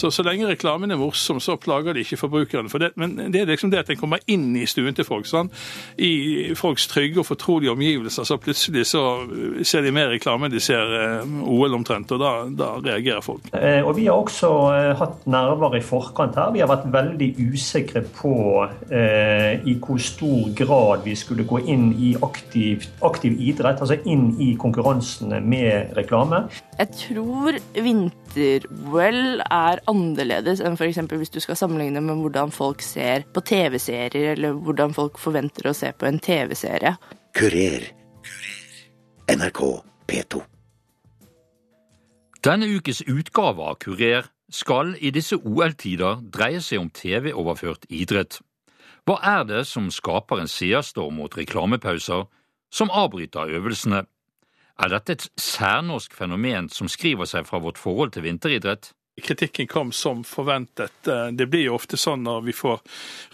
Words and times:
Så 0.00 0.08
så 0.14 0.24
lenge 0.24 0.48
reklamen 0.48 0.90
er 0.90 0.96
morsom, 0.96 1.40
så 1.44 1.58
plager 1.60 1.92
de 1.92 2.00
ikke 2.04 2.16
forbrukeren. 2.22 2.70
For 2.72 2.80
det, 2.80 2.94
men 2.96 3.18
det 3.32 3.42
er 3.42 3.50
liksom 3.50 3.72
det 3.72 3.82
at 3.82 3.90
den 3.90 3.98
kommer 4.00 4.22
inn 4.30 4.54
i 4.56 4.64
stuen 4.68 4.96
til 4.96 5.04
folk. 5.04 5.28
Sånn. 5.28 5.50
I 6.00 6.54
folks 6.56 6.86
trygge 6.88 7.20
og 7.20 7.28
fortrolige 7.28 7.74
omgivelser, 7.74 8.24
så 8.24 8.38
plutselig 8.40 8.86
så 8.88 9.02
ser 9.66 9.84
de 9.84 9.92
mer 9.94 10.08
reklame 10.14 10.48
enn 10.48 10.54
de 10.54 10.62
ser 10.62 10.94
eh, 10.96 11.34
OL 11.44 11.76
omtrent, 11.76 12.14
og 12.16 12.22
da, 12.22 12.32
da 12.48 12.70
reagerer 12.80 13.24
folk. 13.24 13.50
Eh, 13.52 13.84
og 13.84 13.92
Vi 13.98 14.06
har 14.08 14.16
også 14.16 14.50
eh, 14.72 14.92
hatt 14.98 15.28
nerver 15.30 15.76
i 15.76 15.82
forkant 15.84 16.38
her. 16.40 16.54
Vi 16.54 16.64
har 16.64 16.70
vært 16.70 16.88
veldig 16.92 17.30
usikre 17.50 18.02
på 18.16 18.34
eh, 18.64 19.60
i 19.68 19.76
hvor 19.82 20.00
stor 20.00 20.48
grad 20.56 21.04
vi 21.04 21.16
skulle 21.18 21.44
gå 21.48 21.60
inn 21.68 21.90
i 21.92 22.14
aktiv, 22.24 22.88
aktiv 23.04 23.36
idrett, 23.36 23.84
altså 23.84 24.00
inn 24.08 24.30
i 24.40 24.54
konkurransene 24.60 25.42
med 25.44 25.92
reklame. 25.98 26.46
Jeg 26.80 26.94
tror 26.96 27.60
vinter-OL 27.76 29.42
er 29.44 29.84
annerledes 29.90 30.62
enn 30.64 30.78
f.eks. 30.78 31.00
hvis 31.10 31.34
du 31.34 31.40
skal 31.42 31.58
sammenligne 31.58 32.02
med 32.04 32.22
hvordan 32.22 32.52
folk 32.54 32.82
ser 32.84 33.26
på 33.34 33.42
TV-serier, 33.46 34.34
eller 34.36 34.56
hvordan 34.56 34.94
folk 34.96 35.18
forventer 35.20 35.70
å 35.70 35.76
se 35.76 35.92
på 35.92 36.08
en 36.08 36.20
TV-serie. 36.22 36.96
Kurer. 37.36 37.90
NRK 39.30 39.60
P2. 40.10 40.42
Denne 42.40 42.70
ukes 42.72 43.02
utgave 43.04 43.66
av 43.68 43.76
Kurer 43.82 44.30
skal 44.50 44.94
i 44.98 45.12
disse 45.14 45.36
OL-tider 45.36 46.22
dreie 46.34 46.62
seg 46.64 46.80
om 46.80 46.88
TV-overført 46.90 47.84
idrett. 47.92 48.40
Hva 49.06 49.18
er 49.22 49.44
det 49.48 49.64
som 49.68 49.90
skaper 49.92 50.40
en 50.40 50.50
seerstorm 50.50 51.20
mot 51.20 51.36
reklamepauser, 51.36 52.26
som 52.70 52.90
avbryter 52.90 53.52
øvelsene? 53.58 54.04
Er 54.80 54.88
dette 54.88 55.12
et 55.12 55.26
særnorsk 55.36 56.14
fenomen 56.16 56.70
som 56.72 56.88
skriver 56.88 57.28
seg 57.28 57.46
fra 57.48 57.60
vårt 57.60 57.78
forhold 57.78 58.14
til 58.14 58.24
vinteridrett? 58.24 58.92
Kritikken 59.20 59.66
kom 59.66 59.92
som 59.92 60.24
forventet. 60.24 61.08
Eh, 61.08 61.26
det 61.26 61.46
blir 61.46 61.68
jo 61.68 61.76
ofte 61.76 61.98
sånn 62.00 62.24
når 62.26 62.42
vi 62.46 62.54
får 62.56 62.80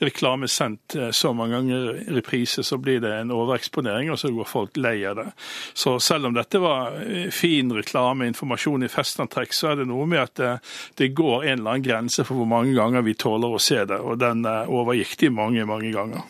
reklame 0.04 0.48
sendt 0.48 0.96
eh, 0.96 1.10
så 1.10 1.32
mange 1.36 1.56
ganger 1.56 2.00
i 2.02 2.16
reprise, 2.18 2.64
så 2.66 2.78
blir 2.78 3.00
det 3.04 3.12
en 3.20 3.32
overeksponering, 3.34 4.10
og 4.12 4.20
så 4.20 4.30
går 4.34 4.50
folk 4.50 4.76
lei 4.80 4.98
av 5.08 5.16
det. 5.20 5.26
Så 5.74 5.96
selv 6.00 6.30
om 6.30 6.36
dette 6.36 6.60
var 6.62 6.98
eh, 7.02 7.30
fin 7.34 7.72
reklame, 7.72 8.28
informasjon 8.30 8.86
i 8.86 8.92
festantrekk, 8.92 9.54
så 9.56 9.72
er 9.72 9.82
det 9.82 9.88
noe 9.90 10.08
med 10.10 10.24
at 10.24 10.36
det, 10.40 10.52
det, 11.00 11.12
går 11.16 11.46
en 11.46 11.58
eller 11.60 11.76
annen 11.76 11.86
grense 11.86 12.26
for 12.26 12.40
hvor 12.40 12.50
mange 12.50 12.74
ganger 12.76 13.06
vi 13.06 13.16
tåler 13.16 13.56
å 13.56 13.62
se 13.62 13.82
det, 13.88 14.00
og 14.00 14.20
den 14.20 14.44
overgikk 14.46 15.16
de 15.20 15.32
mange, 15.32 15.64
mange 15.68 15.94
ganger. 15.94 16.26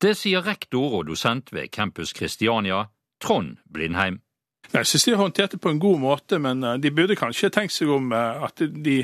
Det 0.00 0.14
sier 0.16 0.40
rektor 0.46 1.00
og 1.00 1.10
dosent 1.10 1.52
ved 1.52 1.68
Campus 1.74 2.14
Christiania, 2.16 2.86
Trond 3.20 3.58
Blindheim. 3.68 4.22
Jeg 4.70 4.86
synes 4.86 5.04
de 5.04 5.14
håndterte 5.18 5.56
det 5.56 5.62
på 5.64 5.70
en 5.72 5.80
god 5.82 5.98
måte, 5.98 6.38
men 6.38 6.62
eh, 6.62 6.76
de 6.78 6.92
burde 6.94 7.16
kanskje 7.18 7.48
tenkt 7.50 7.74
seg 7.74 7.90
om 7.90 8.12
eh, 8.14 8.42
at 8.46 8.62
de 8.62 9.00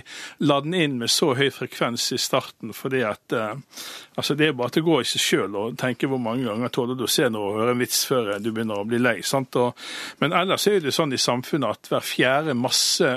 la 0.47 0.61
den 0.62 0.77
inn 0.78 0.95
med 1.00 1.11
så 1.11 1.33
høy 1.34 1.48
frekvens 1.50 2.05
i 2.14 2.19
starten. 2.23 2.70
fordi 2.73 3.00
at 3.03 3.34
eh, 3.34 3.56
altså 4.14 4.34
Det 4.39 4.47
er 4.47 4.53
bare 4.53 4.70
at 4.70 4.78
det 4.78 4.84
går 4.86 5.03
i 5.03 5.08
seg 5.11 5.25
sjøl 5.25 5.56
å 5.58 5.64
tenke 5.75 6.06
hvor 6.06 6.23
mange 6.23 6.47
ganger 6.47 6.70
tåler 6.70 6.95
du 6.95 7.03
å 7.08 7.11
se 7.11 7.27
noe 7.28 7.50
og 7.50 7.58
høre 7.58 7.75
en 7.75 7.83
vits 7.83 8.05
før 8.06 8.31
du 8.39 8.53
begynner 8.53 8.78
å 8.78 8.86
bli 8.86 9.00
lei. 9.03 9.17
sant? 9.27 9.58
Og, 9.58 9.75
men 10.23 10.36
ellers 10.39 10.69
er 10.70 10.78
det 10.81 10.95
sånn 10.95 11.17
i 11.17 11.19
samfunnet 11.19 11.75
at 11.75 11.91
hver 11.91 12.06
fjerde 12.06 12.55
masse 12.55 13.11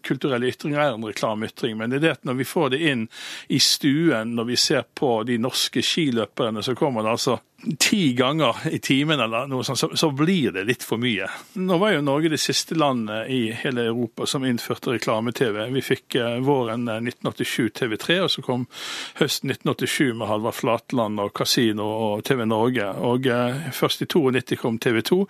kulturelle 0.00 0.48
ytring 0.48 0.78
er 0.78 0.94
en 0.94 1.04
reklameytring. 1.04 1.76
Men 1.76 1.92
det 1.92 2.00
er 2.00 2.06
det 2.06 2.16
at 2.16 2.24
når 2.24 2.40
vi 2.40 2.48
får 2.48 2.72
det 2.72 2.80
inn 2.94 3.06
i 3.52 3.60
stuen, 3.60 4.32
når 4.40 4.48
vi 4.54 4.56
ser 4.56 4.88
på 4.88 5.18
de 5.28 5.36
norske 5.36 5.84
skiløperne, 5.84 6.64
så 6.64 6.72
kommer 6.78 7.12
altså 7.12 7.42
ti 7.78 8.12
ganger 8.12 8.56
i 8.70 8.78
timen 8.78 9.20
eller 9.20 9.48
noe 9.50 9.64
sånt, 9.64 9.78
så, 9.78 9.90
så, 9.94 10.10
blir 10.10 10.52
det 10.54 10.64
litt 10.68 10.84
for 10.86 11.00
mye. 11.00 11.28
Nå 11.60 11.78
var 11.80 11.94
jo 11.94 12.04
Norge 12.04 12.32
det 12.32 12.40
siste 12.40 12.76
landet 12.78 13.28
i 13.32 13.40
hele 13.62 13.86
Europa 13.90 14.26
som 14.26 14.44
innførte 14.48 14.94
reklame-TV. 14.94 15.60
Vi 15.74 15.84
fikk 15.84 16.16
eh, 16.20 16.38
våren 16.44 16.88
1987 16.88 17.64
eh, 17.64 17.72
TV3, 17.80 18.18
og 18.24 18.32
så 18.32 18.44
kom 18.46 18.66
høsten 19.20 19.52
1987 19.52 20.14
med 20.20 20.30
Halvard 20.30 20.56
Flatland 20.56 21.20
og 21.20 21.34
Casino 21.36 21.88
og 21.90 22.24
TV 22.28 22.46
Norge. 22.48 22.88
Og 23.10 23.28
eh, 23.28 23.68
først 23.76 24.06
i 24.06 24.10
92 24.10 24.60
kom 24.60 24.80
TV 24.80 25.02
2, 25.12 25.20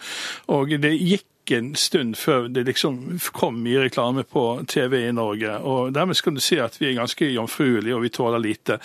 og 0.57 0.79
det 0.83 0.95
gikk 0.99 1.27
en 1.59 1.75
stund 1.79 2.17
før 2.19 2.49
det 2.53 2.67
liksom 2.69 3.19
kom 3.37 3.61
mye 3.65 3.87
reklame 3.87 4.25
på 4.29 4.45
TV 4.71 5.07
i 5.09 5.15
Norge. 5.17 5.57
og 5.59 5.95
Dermed 5.95 6.19
skal 6.19 6.37
du 6.37 6.43
si 6.45 6.59
at 6.61 6.77
vi 6.81 6.91
er 6.91 6.99
ganske 6.99 7.31
jomfruelige 7.31 7.97
og 7.97 8.05
vi 8.05 8.13
tåler 8.15 8.43
lite. 8.43 8.79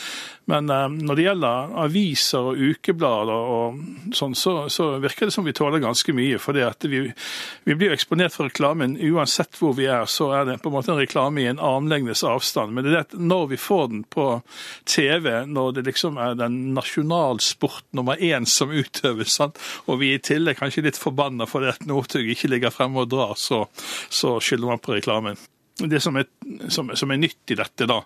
Men 0.46 0.70
eh, 0.70 0.90
når 0.90 1.18
det 1.18 1.26
gjelder 1.26 1.72
aviser 1.86 2.50
og 2.52 2.60
ukeblader 2.62 3.52
og 3.56 3.80
sånn, 4.14 4.36
så, 4.38 4.56
så, 4.70 4.92
virker 5.02 5.30
det 5.30 5.34
som 5.34 5.46
vi 5.46 5.56
tåler 5.58 5.82
ganske 5.82 6.14
mye. 6.16 6.38
For 6.42 6.58
vi, 6.86 7.02
vi 7.66 7.78
blir 7.78 7.96
eksponert 7.96 8.36
for 8.36 8.50
reklamen 8.50 8.98
uansett 9.02 9.58
hvor 9.60 9.74
vi 9.78 9.88
er. 9.90 10.06
Så 10.10 10.30
er 10.38 10.46
det 10.50 10.60
på 10.62 10.70
en 10.70 10.78
måte 10.78 10.94
en 10.94 11.02
reklame 11.02 11.42
i 11.42 11.50
en 11.50 11.62
armlengdes 11.62 12.24
avstand. 12.28 12.76
Men 12.76 12.86
det 12.86 12.94
er 12.94 13.10
det 13.10 13.22
når 13.26 13.50
vi 13.56 13.62
får 13.62 13.88
den 13.94 14.04
på 14.10 14.28
TV, 14.90 15.32
når 15.50 15.80
det 15.80 15.88
liksom 15.90 16.20
er 16.22 16.38
den 16.38 16.60
nasjonalsport 16.78 17.90
nummer 17.98 18.22
én 18.22 18.46
som 18.50 18.74
utøves, 18.74 19.34
sant? 19.36 19.60
og 19.90 20.00
vi 20.02 20.14
i 20.14 20.22
tillegg 20.22 20.60
kanskje 20.60 20.86
litt 20.86 21.00
forbanna 21.00 21.48
fordi 21.50 21.72
at 21.74 21.86
Northug 21.88 22.28
ikke 22.32 22.50
ligger 22.56 22.74
fremme 22.74 23.04
og 23.04 23.12
drar, 23.12 23.36
så, 23.40 23.66
så 24.10 24.38
skylder 24.40 24.74
man 24.74 24.82
på 24.82 24.96
reklamen 24.98 25.38
det 25.78 26.00
som 26.00 26.16
er, 26.16 26.26
som, 26.70 26.92
som 26.96 27.12
er, 27.12 27.18
nytt 27.20 27.52
i 27.52 27.56
dette, 27.60 27.86
da, 27.90 27.98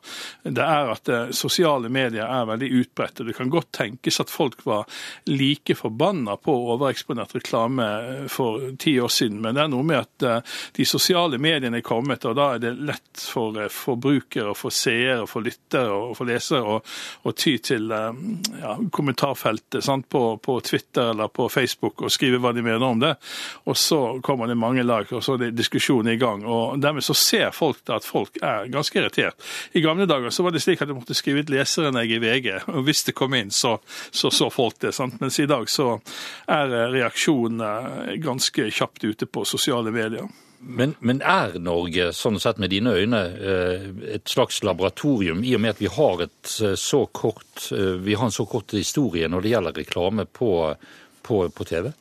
det 0.41 0.63
er 0.63 0.89
at 0.89 1.09
eh, 1.13 1.27
sosiale 1.37 1.89
medier 1.93 2.25
er 2.25 2.47
veldig 2.49 2.69
utbredt. 2.79 3.21
og 3.21 3.27
Det 3.29 3.35
kan 3.37 3.51
godt 3.53 3.71
tenkes 3.77 4.17
at 4.23 4.31
folk 4.33 4.63
var 4.65 4.87
like 5.29 5.75
forbanna 5.77 6.33
på 6.41 6.55
overeksponert 6.73 7.35
reklame 7.37 7.85
eh, 7.85 8.23
for 8.31 8.71
ti 8.81 8.95
år 8.99 9.11
siden, 9.13 9.37
men 9.43 9.53
det 9.53 9.61
er 9.63 9.69
noe 9.69 9.85
med 9.85 10.01
at 10.01 10.25
eh, 10.25 10.55
de 10.79 10.87
sosiale 10.89 11.37
mediene 11.37 11.77
er 11.77 11.85
kommet, 11.85 12.25
og 12.25 12.39
da 12.39 12.47
er 12.55 12.63
det 12.63 12.73
lett 12.89 13.21
for 13.21 13.59
forbrukere, 13.69 14.55
for 14.57 14.73
seere, 14.73 15.27
for 15.29 15.45
lyttere 15.45 15.93
og 15.93 16.17
for 16.17 16.29
lesere 16.29 16.79
å, 16.79 17.35
ty 17.37 17.55
til 17.61 17.85
ja, 17.93 18.73
kommentarfeltet 18.91 19.85
sant, 19.85 20.09
på, 20.09 20.23
på, 20.41 20.57
Twitter 20.65 21.13
eller 21.13 21.29
på 21.29 21.45
Facebook 21.53 22.01
og 22.01 22.11
skrive 22.11 22.41
hva 22.41 22.51
de 22.55 22.65
mener 22.65 22.83
om 22.83 22.99
det. 22.99 23.13
Og 23.69 23.77
så 23.77 24.01
kommer 24.25 24.49
det 24.49 24.57
mange 24.57 24.83
lag, 24.83 25.05
og 25.13 25.21
så 25.23 25.37
er 25.37 25.45
det 25.45 25.53
diskusjoner 25.59 26.17
i 26.17 26.21
gang. 26.21 26.41
og 26.49 26.81
Dermed 26.81 27.05
så 27.05 27.13
ser 27.13 27.53
folk 27.59 27.93
at 27.93 28.07
folk 28.07 28.39
er 28.41 28.69
ganske 28.71 28.99
irritert. 28.99 29.37
I 29.75 29.83
gamle 29.83 30.07
dager 30.09 30.33
så 30.33 30.45
var 30.45 30.55
det 30.55 30.63
slik 30.63 30.81
at 30.81 30.89
du 30.89 30.95
måtte 30.97 31.17
skrive 31.17 31.43
ut 31.43 31.53
leserinnlegg 31.53 32.15
i 32.15 32.21
VG, 32.23 32.51
og 32.73 32.83
hvis 32.87 33.05
det 33.07 33.17
kom 33.19 33.35
inn, 33.37 33.51
så 33.53 33.77
så, 34.11 34.31
så 34.31 34.49
folk 34.49 34.79
det. 34.79 34.93
sant? 34.95 35.19
Mens 35.21 35.39
i 35.39 35.47
dag 35.49 35.69
så 35.69 35.97
er 36.49 36.71
reaksjonene 36.93 38.19
ganske 38.23 38.69
kjapt 38.71 39.03
ute 39.03 39.27
på 39.29 39.45
sosiale 39.47 39.91
medier. 39.93 40.29
Men, 40.59 40.95
men, 40.99 41.21
er 41.23 41.55
Norge, 41.63 42.09
sånn 42.15 42.39
sett 42.43 42.57
med 42.59 42.73
dine 42.73 42.91
øyne, 42.91 43.21
eh, 43.39 43.85
et 44.17 44.27
slags 44.27 44.59
laboratorium, 44.67 45.43
i 45.47 45.53
og 45.55 45.63
med 45.63 45.77
at 45.77 45.79
vi 45.79 45.91
har, 45.93 46.25
et 46.25 46.51
så 46.79 47.05
kort, 47.15 47.69
eh, 47.71 47.95
vi 48.03 48.17
har 48.19 48.27
en 48.27 48.35
så 48.35 48.45
kort 48.49 48.75
historie 48.75 49.29
når 49.31 49.45
det 49.45 49.53
gjelder 49.53 49.79
reklame 49.79 50.27
på, 50.27 50.51
på, 51.23 51.45
på 51.55 51.69
TV? 51.69 51.93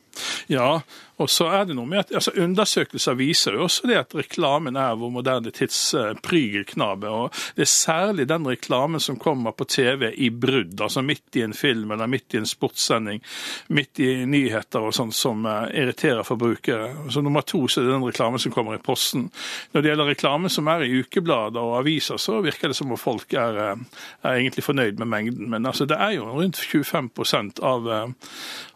Ja, 0.51 0.81
og 1.19 1.31
så 1.31 1.49
er 1.51 1.67
det 1.69 1.75
noe 1.77 1.89
med 1.89 2.05
at 2.05 2.13
altså, 2.15 2.33
Undersøkelser 2.39 3.17
viser 3.19 3.57
jo 3.57 3.65
også 3.67 3.89
det 3.91 3.97
at 3.99 4.15
reklamen 4.15 4.77
er 4.79 4.97
vår 4.99 5.11
moderne 5.13 5.51
tids 5.55 5.79
uh, 5.99 6.13
prygelknabe. 6.23 7.11
og 7.11 7.35
Det 7.57 7.65
er 7.65 7.71
særlig 7.73 8.29
den 8.31 8.47
reklamen 8.47 9.03
som 9.03 9.19
kommer 9.19 9.53
på 9.57 9.67
TV 9.67 10.13
i 10.15 10.31
brudd, 10.31 10.79
altså 10.81 11.03
midt 11.03 11.37
i 11.37 11.43
en 11.43 11.55
film 11.55 11.91
eller 11.91 12.07
midt 12.07 12.35
i 12.35 12.41
en 12.43 12.47
sportssending, 12.47 13.23
midt 13.75 14.01
i 14.05 14.11
nyheter 14.27 14.87
og 14.87 14.95
sånn, 14.95 15.13
som 15.15 15.47
uh, 15.47 15.67
irriterer 15.75 16.27
forbrukere. 16.27 17.11
Så 17.11 17.25
Nummer 17.29 17.43
to 17.43 17.65
så 17.69 17.83
er 17.83 17.89
det 17.89 17.97
den 17.97 18.07
reklamen 18.07 18.41
som 18.41 18.55
kommer 18.55 18.79
i 18.79 18.83
posten. 18.83 19.27
Når 19.73 19.83
det 19.83 19.93
gjelder 19.93 20.11
reklame 20.13 20.53
som 20.53 20.71
er 20.71 20.87
i 20.87 21.03
ukeblader 21.03 21.61
og 21.61 21.81
aviser, 21.81 22.21
så 22.23 22.39
virker 22.45 22.71
det 22.71 22.79
som 22.79 22.95
om 22.95 23.01
folk 23.01 23.35
er, 23.35 23.59
uh, 23.75 24.05
er 24.23 24.39
egentlig 24.39 24.67
fornøyd 24.69 25.03
med 25.03 25.11
mengden. 25.11 25.51
Men 25.51 25.67
altså, 25.67 25.89
det 25.89 25.99
er 25.99 26.15
jo 26.17 26.31
rundt 26.31 26.63
25% 26.63 27.59
av, 27.67 27.91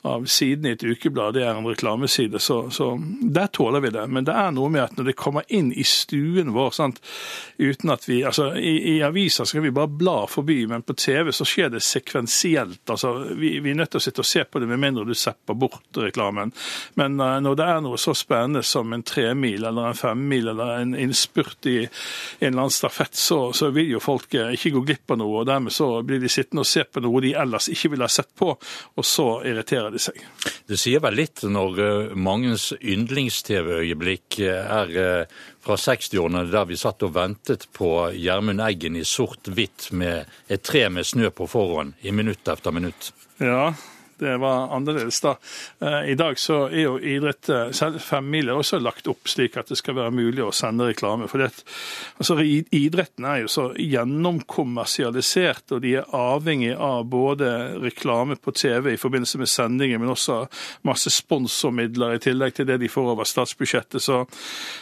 av 0.02 0.26
sidene 0.26 0.72
i 0.72 0.76
et 0.76 0.82
ukeblad 0.82 1.36
det 1.36 1.44
er 1.46 1.54
en 1.56 1.66
reklameside 1.66 2.31
Så, 2.38 2.70
så, 2.70 2.94
der 3.22 3.46
tåler 3.46 3.80
vi 3.80 3.90
det. 3.90 4.06
Men 4.06 4.24
det 4.24 4.34
er 4.36 4.52
noe 4.54 4.70
med 4.72 4.84
at 4.84 4.96
når 4.96 5.10
det 5.10 5.18
kommer 5.18 5.46
inn 5.48 5.72
i 5.72 5.84
stuen 5.86 6.52
vår 6.54 6.70
sant, 6.76 7.00
uten 7.58 7.92
at 7.92 8.08
vi 8.08 8.22
altså 8.24 8.52
I, 8.56 8.74
i 8.94 8.96
aviser 9.04 9.48
skal 9.48 9.64
vi 9.64 9.74
bare 9.74 9.90
bla 9.90 10.16
forbi, 10.30 10.62
men 10.70 10.84
på 10.86 10.96
TV 10.98 11.32
så 11.32 11.46
skjer 11.48 11.72
det 11.74 11.82
sekvensielt. 11.84 12.82
altså 12.90 13.12
Vi, 13.38 13.58
vi 13.60 13.72
er 13.72 13.78
nødt 13.78 13.94
til 13.94 14.02
å 14.02 14.06
sitte 14.06 14.22
og 14.24 14.28
se 14.28 14.44
på 14.44 14.62
det 14.62 14.68
med 14.70 14.80
mindre 14.82 15.06
du 15.08 15.14
sepper 15.18 15.56
bort 15.58 16.00
reklamen. 16.00 16.52
Men 16.94 17.20
uh, 17.20 17.38
når 17.42 17.58
det 17.58 17.68
er 17.68 17.82
noe 17.84 18.00
så 18.00 18.14
spennende 18.16 18.62
som 18.66 18.92
en 18.92 19.04
tremil 19.06 19.64
eller 19.68 19.90
en 19.90 19.98
femmil 19.98 20.52
eller 20.52 20.80
en 20.80 20.94
innspurt 20.98 21.66
i 21.70 21.78
en 21.82 21.90
eller 22.40 22.64
annen 22.64 22.74
stafett, 22.74 23.14
så, 23.18 23.40
så 23.56 23.70
vil 23.74 23.94
jo 23.94 24.02
folk 24.02 24.34
uh, 24.38 24.52
ikke 24.54 24.74
gå 24.76 24.84
glipp 24.88 25.14
av 25.14 25.22
noe. 25.22 25.42
og 25.42 25.48
Dermed 25.50 25.74
så 25.74 25.90
blir 26.06 26.22
de 26.22 26.30
sittende 26.32 26.64
og 26.64 26.70
se 26.70 26.84
på 26.84 27.02
noe 27.04 27.22
de 27.24 27.34
ellers 27.38 27.68
ikke 27.72 27.92
ville 27.94 28.08
ha 28.08 28.12
sett 28.12 28.32
på, 28.38 28.52
og 28.52 29.06
så 29.06 29.28
irriterer 29.48 29.92
de 29.94 30.02
seg. 30.02 30.18
Det 30.68 30.78
sier 30.80 31.02
vel 31.04 31.18
litt 31.18 31.44
når 31.46 31.82
uh, 31.82 32.14
mangens 32.22 32.70
yndlings-TV-øyeblikk 32.80 34.38
er 34.46 34.92
eh, 35.02 35.40
fra 35.62 35.78
60-årene, 35.78 36.44
der 36.52 36.68
vi 36.70 36.78
satt 36.80 37.02
og 37.06 37.14
ventet 37.16 37.68
på 37.76 37.90
Gjermund 38.16 38.62
Eggen 38.64 38.98
i 38.98 39.04
sort-hvitt 39.06 39.90
med 39.96 40.30
et 40.52 40.64
tre 40.66 40.88
med 40.92 41.06
snø 41.08 41.32
på 41.34 41.48
forhånd 41.50 41.98
i 42.02 42.14
minutt 42.14 42.48
etter 42.48 42.74
minutt. 42.74 43.12
Ja, 43.42 43.72
Det 44.18 44.36
var 44.42 44.74
annerledes 44.76 45.20
da. 45.20 45.36
Eh, 45.80 46.10
I 46.12 46.14
dag 46.18 46.38
så 46.38 46.66
er 46.68 46.84
jo 46.84 46.98
idrett, 46.98 47.50
selv 47.74 48.00
familier, 48.02 48.54
også 48.58 48.78
lagt 48.82 49.08
opp 49.10 49.28
slik 49.28 49.56
at 49.58 49.70
det 49.72 49.78
skal 49.80 49.96
være 49.98 50.14
mulig 50.14 50.44
å 50.44 50.52
sende 50.54 50.86
reklame. 50.90 51.28
For 51.30 51.42
det, 51.42 51.50
altså, 52.18 52.36
idretten 52.42 53.26
er 53.28 53.42
jo 53.42 53.50
så 53.52 53.68
gjennomkommersialisert, 53.78 55.74
og 55.76 55.82
de 55.84 55.96
er 56.00 56.14
avhengig 56.16 56.72
av 56.76 57.06
både 57.10 57.50
reklame 57.82 58.36
på 58.36 58.54
TV 58.56 58.92
i 58.94 59.00
forbindelse 59.00 59.40
med 59.42 59.50
sendinger, 59.50 60.00
men 60.02 60.12
også 60.12 60.42
masse 60.88 61.10
sponsormidler 61.12 62.16
i 62.16 62.22
tillegg 62.22 62.56
til 62.56 62.68
det 62.68 62.78
de 62.82 62.90
får 62.92 63.12
over 63.14 63.28
statsbudsjettet. 63.28 64.02
Så, 64.02 64.22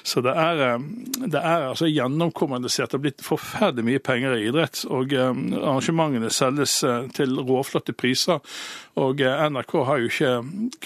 så 0.03 0.25
det 0.25 0.35
er, 0.37 0.79
det 1.27 1.41
er 1.41 1.69
altså 1.71 1.91
gjennomkommersialisert. 1.91 2.91
Det 2.91 2.99
har 2.99 3.07
blitt 3.07 3.25
forferdelig 3.25 3.87
mye 3.87 4.05
penger 4.05 4.37
i 4.37 4.47
idrett. 4.51 4.85
og 4.91 5.15
Arrangementene 5.15 6.31
selges 6.35 6.81
til 7.17 7.41
råflotte 7.47 7.95
priser. 7.97 8.41
Og 9.01 9.20
eh, 9.23 9.43
NRK 9.51 9.73
har 9.87 10.01
jo 10.01 10.09
ikke 10.11 10.33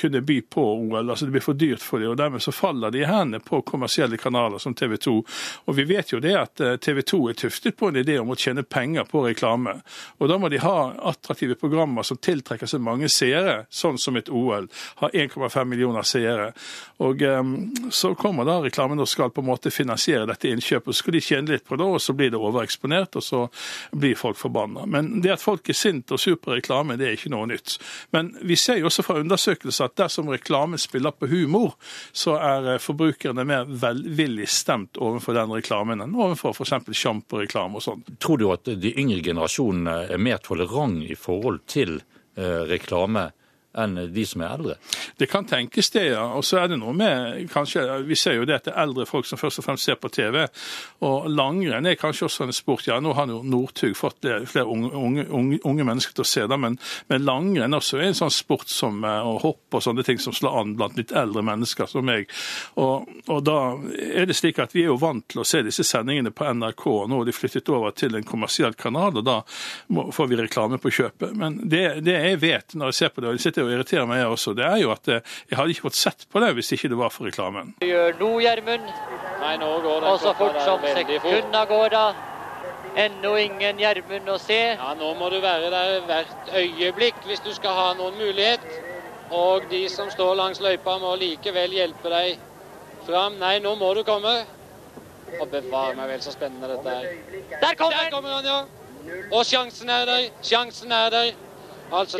kunnet 0.00 0.26
by 0.26 0.38
på 0.50 0.64
OL, 0.74 1.10
altså 1.10 1.26
det 1.26 1.34
blir 1.36 1.44
for 1.44 1.58
dyrt 1.58 1.82
for 1.82 2.02
dem. 2.02 2.10
og 2.12 2.18
Dermed 2.18 2.42
så 2.42 2.52
faller 2.52 2.92
de 2.94 3.02
i 3.02 3.08
hendene 3.08 3.42
på 3.44 3.62
kommersielle 3.66 4.18
kanaler 4.20 4.58
som 4.62 4.74
TV 4.74 4.96
2. 4.96 5.14
Og 5.64 5.76
vi 5.76 5.86
vet 5.88 6.12
jo 6.12 6.20
det 6.22 6.34
at 6.38 6.60
eh, 6.60 6.76
TV 6.76 7.02
2 7.02 7.20
er 7.30 7.38
tuftet 7.44 7.76
på 7.76 7.90
en 7.90 8.00
idé 8.00 8.18
om 8.20 8.32
å 8.32 8.38
tjene 8.38 8.62
penger 8.62 9.08
på 9.10 9.24
reklame. 9.26 9.76
Og 10.18 10.30
da 10.30 10.38
må 10.40 10.50
de 10.52 10.62
ha 10.62 10.76
attraktive 11.10 11.58
programmer 11.60 12.06
som 12.06 12.20
tiltrekker 12.20 12.70
seg 12.70 12.82
mange 12.84 13.10
seere, 13.12 13.64
sånn 13.70 13.98
som 13.98 14.16
et 14.20 14.30
OL. 14.30 14.68
Har 15.02 15.14
1,5 15.14 15.64
millioner 15.68 16.06
seere. 16.06 16.52
Og 17.04 17.22
um, 17.22 17.54
så 17.90 18.14
kommer 18.18 18.46
da 18.46 18.60
reklamen 18.62 19.00
og 19.02 19.08
skal 19.10 19.32
på 19.34 19.42
en 19.42 19.48
måte 19.48 19.72
finansiere 19.74 20.28
dette 20.30 20.50
innkjøpet. 20.50 20.94
Så 20.94 21.02
skal 21.02 21.16
de 21.16 21.22
tjene 21.24 21.54
litt 21.54 21.66
på 21.66 21.78
det, 21.80 21.86
og 21.86 22.02
så 22.02 22.14
blir 22.16 22.30
det 22.32 22.40
overeksponert, 22.40 23.18
og 23.18 23.24
så 23.24 23.42
blir 23.92 24.18
folk 24.18 24.38
forbanna. 24.38 24.86
Men 24.86 25.20
det 25.24 25.34
at 25.34 25.42
folk 25.42 25.68
er 25.68 25.78
sinte 25.78 26.14
og 26.14 26.22
sur 26.22 26.38
på 26.40 26.54
reklame, 26.54 26.98
det 27.00 27.08
er 27.08 27.18
ikke 27.18 27.32
noe 27.34 27.48
nytt. 27.50 27.78
Men 28.14 28.23
vi 28.42 28.56
ser 28.56 28.80
jo 28.80 28.88
også 28.90 29.04
fra 29.06 29.18
undersøkelser 29.20 29.88
at 29.88 29.96
dersom 29.98 30.30
reklame 30.32 30.78
spiller 30.80 31.14
på 31.16 31.28
humor, 31.30 31.76
så 32.12 32.36
er 32.38 32.70
eh, 32.74 32.82
forbrukerne 32.82 33.46
mer 33.48 33.68
velvillig 33.68 34.48
stemt 34.50 35.00
overfor 35.02 35.36
den 35.36 35.54
reklamen 35.54 36.04
enn 36.04 36.16
overfor 36.16 36.56
f.eks. 36.56 36.90
sjamporeklame 36.92 37.80
og 37.80 37.86
sånn. 37.86 38.04
Tror 38.22 38.40
du 38.40 38.48
at 38.54 38.68
de 38.68 38.94
yngre 39.00 39.22
generasjonene 39.24 39.96
er 40.14 40.22
mer 40.22 40.42
tolerante 40.44 41.10
i 41.12 41.18
forhold 41.18 41.64
til 41.70 41.98
eh, 42.00 42.62
reklame? 42.70 43.30
Enn 43.74 43.96
de 44.14 44.26
som 44.26 44.44
er 44.44 44.54
eldre? 44.56 44.76
Det 45.18 45.28
kan 45.30 45.46
tenkes 45.48 45.90
det, 45.94 46.06
ja. 46.12 46.24
Og 46.36 46.44
så 46.46 46.60
er 46.62 46.72
det 46.72 46.78
noe 46.80 46.94
med 46.96 47.48
kanskje, 47.52 47.84
Vi 48.04 48.16
ser 48.18 48.38
jo 48.38 48.44
det 48.44 48.58
at 48.60 48.68
det 48.68 48.74
er 48.74 48.82
eldre 48.84 49.06
folk 49.06 49.26
som 49.26 49.38
først 49.38 49.60
og 49.60 49.66
fremst 49.68 49.84
ser 49.84 49.98
på 50.00 50.08
TV. 50.08 50.44
Og 51.04 51.28
langrenn 51.30 51.86
er 51.86 51.98
kanskje 52.00 52.28
også 52.28 52.46
en 52.46 52.56
sport. 52.56 52.86
Ja, 52.88 53.00
nå 53.00 53.14
har 53.14 53.30
jo 53.30 53.42
Northug 53.42 53.96
fått 53.96 54.24
flere 54.46 54.66
unge, 54.66 54.90
unge, 54.92 55.26
unge, 55.28 55.60
unge, 55.64 55.84
mennesker 55.84 56.14
til 56.14 56.24
å 56.24 56.28
se 56.28 56.46
det, 56.48 56.58
men, 56.58 56.78
men 57.08 57.24
langrenn 57.26 57.76
også 57.76 57.98
er 57.98 58.08
en 58.08 58.18
sånn 58.18 58.32
sport 58.32 58.70
som 58.72 59.02
og 59.04 59.40
hopp 59.42 59.76
og 59.76 59.82
sånne 59.84 60.04
ting 60.06 60.20
som 60.22 60.32
slår 60.32 60.60
an 60.60 60.74
blant 60.78 60.96
litt 60.98 61.12
eldre 61.12 61.42
mennesker 61.44 61.90
som 61.90 62.06
meg. 62.06 62.30
Og, 62.80 63.08
og 63.28 63.42
da 63.46 63.58
er 63.94 64.28
det 64.28 64.36
slik 64.38 64.60
at 64.62 64.74
vi 64.74 64.84
er 64.84 64.92
jo 64.92 65.00
vant 65.00 65.26
til 65.30 65.42
å 65.42 65.46
se 65.48 65.62
disse 65.66 65.84
sendingene 65.86 66.32
på 66.34 66.46
NRK. 66.46 66.84
Nå 67.10 67.20
har 67.20 67.28
de 67.28 67.36
flyttet 67.36 67.70
over 67.72 67.94
til 67.96 68.16
en 68.16 68.26
kommersiell 68.26 68.76
kanal, 68.78 69.20
og 69.20 69.26
da 69.26 69.40
får 70.14 70.30
vi 70.30 70.40
reklame 70.40 70.80
på 70.82 70.92
kjøpet. 70.94 71.34
Men 71.38 71.60
det, 71.70 71.84
det 72.06 72.16
jeg 72.16 72.40
vet 72.44 72.76
når 72.78 72.92
jeg 72.92 73.00
ser 73.00 73.14
på 73.14 73.24
det, 73.24 73.30
og 73.30 73.38
jeg 73.38 73.46
sitter 73.46 73.63
og 73.64 73.72
irriterer 73.74 74.06
meg 74.08 74.22
også, 74.26 74.54
det 74.56 74.64
er 74.68 74.78
jo 74.82 74.92
at 74.94 75.08
eh, 75.08 75.34
jeg 75.50 75.58
hadde 75.58 75.74
ikke 75.74 75.86
fått 75.88 75.98
sett 75.98 76.26
på 76.30 76.42
det 76.44 76.52
hvis 76.58 76.72
ikke 76.76 76.92
det 76.92 76.98
var 77.00 77.10
for 77.14 77.28
reklamen. 77.28 77.74
Gjør 77.84 78.14
nå, 78.20 78.30
Gjermund. 78.44 78.88
Og 80.04 80.20
så 80.22 80.32
fort 80.38 80.60
som 80.64 80.84
sekunda 80.84 81.64
går, 81.68 81.88
da. 81.96 82.06
Ennå 82.94 83.34
ingen 83.42 83.80
Gjermund 83.82 84.28
å 84.30 84.38
se. 84.38 84.60
Ja, 84.76 84.92
Nå 84.94 85.14
må 85.18 85.28
du 85.32 85.40
være 85.42 85.70
der 85.72 86.04
hvert 86.06 86.52
øyeblikk 86.54 87.24
hvis 87.26 87.42
du 87.42 87.50
skal 87.56 87.74
ha 87.74 87.86
noen 87.98 88.14
mulighet. 88.20 88.62
Og 89.34 89.66
de 89.70 89.88
som 89.90 90.10
står 90.12 90.36
langs 90.38 90.60
løypa 90.62 90.98
må 91.02 91.16
likevel 91.18 91.74
hjelpe 91.74 92.12
deg 92.12 92.38
fram. 93.08 93.40
Nei, 93.40 93.56
nå 93.64 93.74
må 93.80 93.90
du 93.98 94.04
komme. 94.06 94.36
Og 95.40 95.48
bevare 95.50 95.96
meg 95.98 96.12
vel 96.12 96.22
så 96.22 96.30
spennende 96.34 96.70
dette 96.70 96.94
er. 96.94 97.08
Der 97.60 97.74
kommer, 97.80 97.96
Der 97.98 98.10
kommer 98.14 98.36
han, 98.36 98.46
ja. 98.46 98.60
Og 99.32 99.42
sjansen 99.48 99.90
er 99.90 100.06
der. 100.06 100.28
Sjansen 100.42 100.92
er 100.92 101.10
der. 101.10 101.32
Altså, 101.94 102.18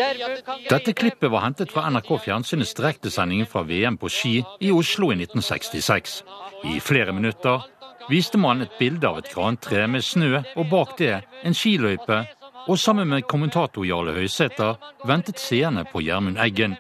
Dette 0.71 0.93
klippet 0.95 1.31
var 1.33 1.43
hentet 1.43 1.73
fra 1.75 1.89
NRK 1.91 2.11
Fjernsynets 2.27 2.75
direktesending 2.79 3.43
fra 3.51 3.65
VM 3.67 3.97
på 3.99 4.11
ski 4.13 4.35
i 4.63 4.71
Oslo 4.71 5.11
i 5.11 5.17
1966. 5.19 6.23
I 6.71 6.79
flere 6.81 7.13
minutter 7.13 7.67
viste 8.09 8.39
man 8.39 8.63
et 8.63 8.79
bilde 8.79 9.09
av 9.09 9.19
et 9.19 9.31
grantre 9.33 9.87
med 9.91 10.05
snø, 10.05 10.43
og 10.55 10.71
bak 10.71 10.97
det 11.01 11.15
en 11.43 11.57
skiløype. 11.57 12.23
Og 12.69 12.79
sammen 12.79 13.11
med 13.11 13.27
kommentator 13.29 13.85
Jarle 13.85 14.15
Høysæter 14.17 14.79
ventet 15.05 15.43
seerne 15.43 15.85
på 15.91 16.01
Gjermund 16.01 16.39
Eggen. 16.41 16.79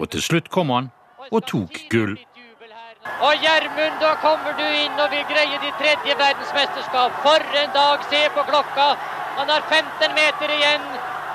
Og 0.00 0.10
til 0.10 0.22
slutt 0.22 0.50
kom 0.52 0.74
han 0.74 0.90
og 1.30 1.46
tok 1.46 1.86
gull. 1.92 2.16
Og 3.22 3.34
Gjermund, 3.40 4.00
da 4.02 4.16
kommer 4.20 4.56
du 4.58 4.64
inn 4.66 4.98
og 5.00 5.12
vil 5.14 5.24
greie 5.30 5.60
ditt 5.62 5.78
tredje 5.80 6.16
verdensmesterskap. 6.18 7.20
For 7.24 7.60
en 7.62 7.72
dag! 7.76 8.04
Se 8.10 8.26
på 8.34 8.44
klokka. 8.50 8.88
Han 9.38 9.52
har 9.52 9.62
15 9.70 10.16
meter 10.16 10.52
igjen. 10.58 10.84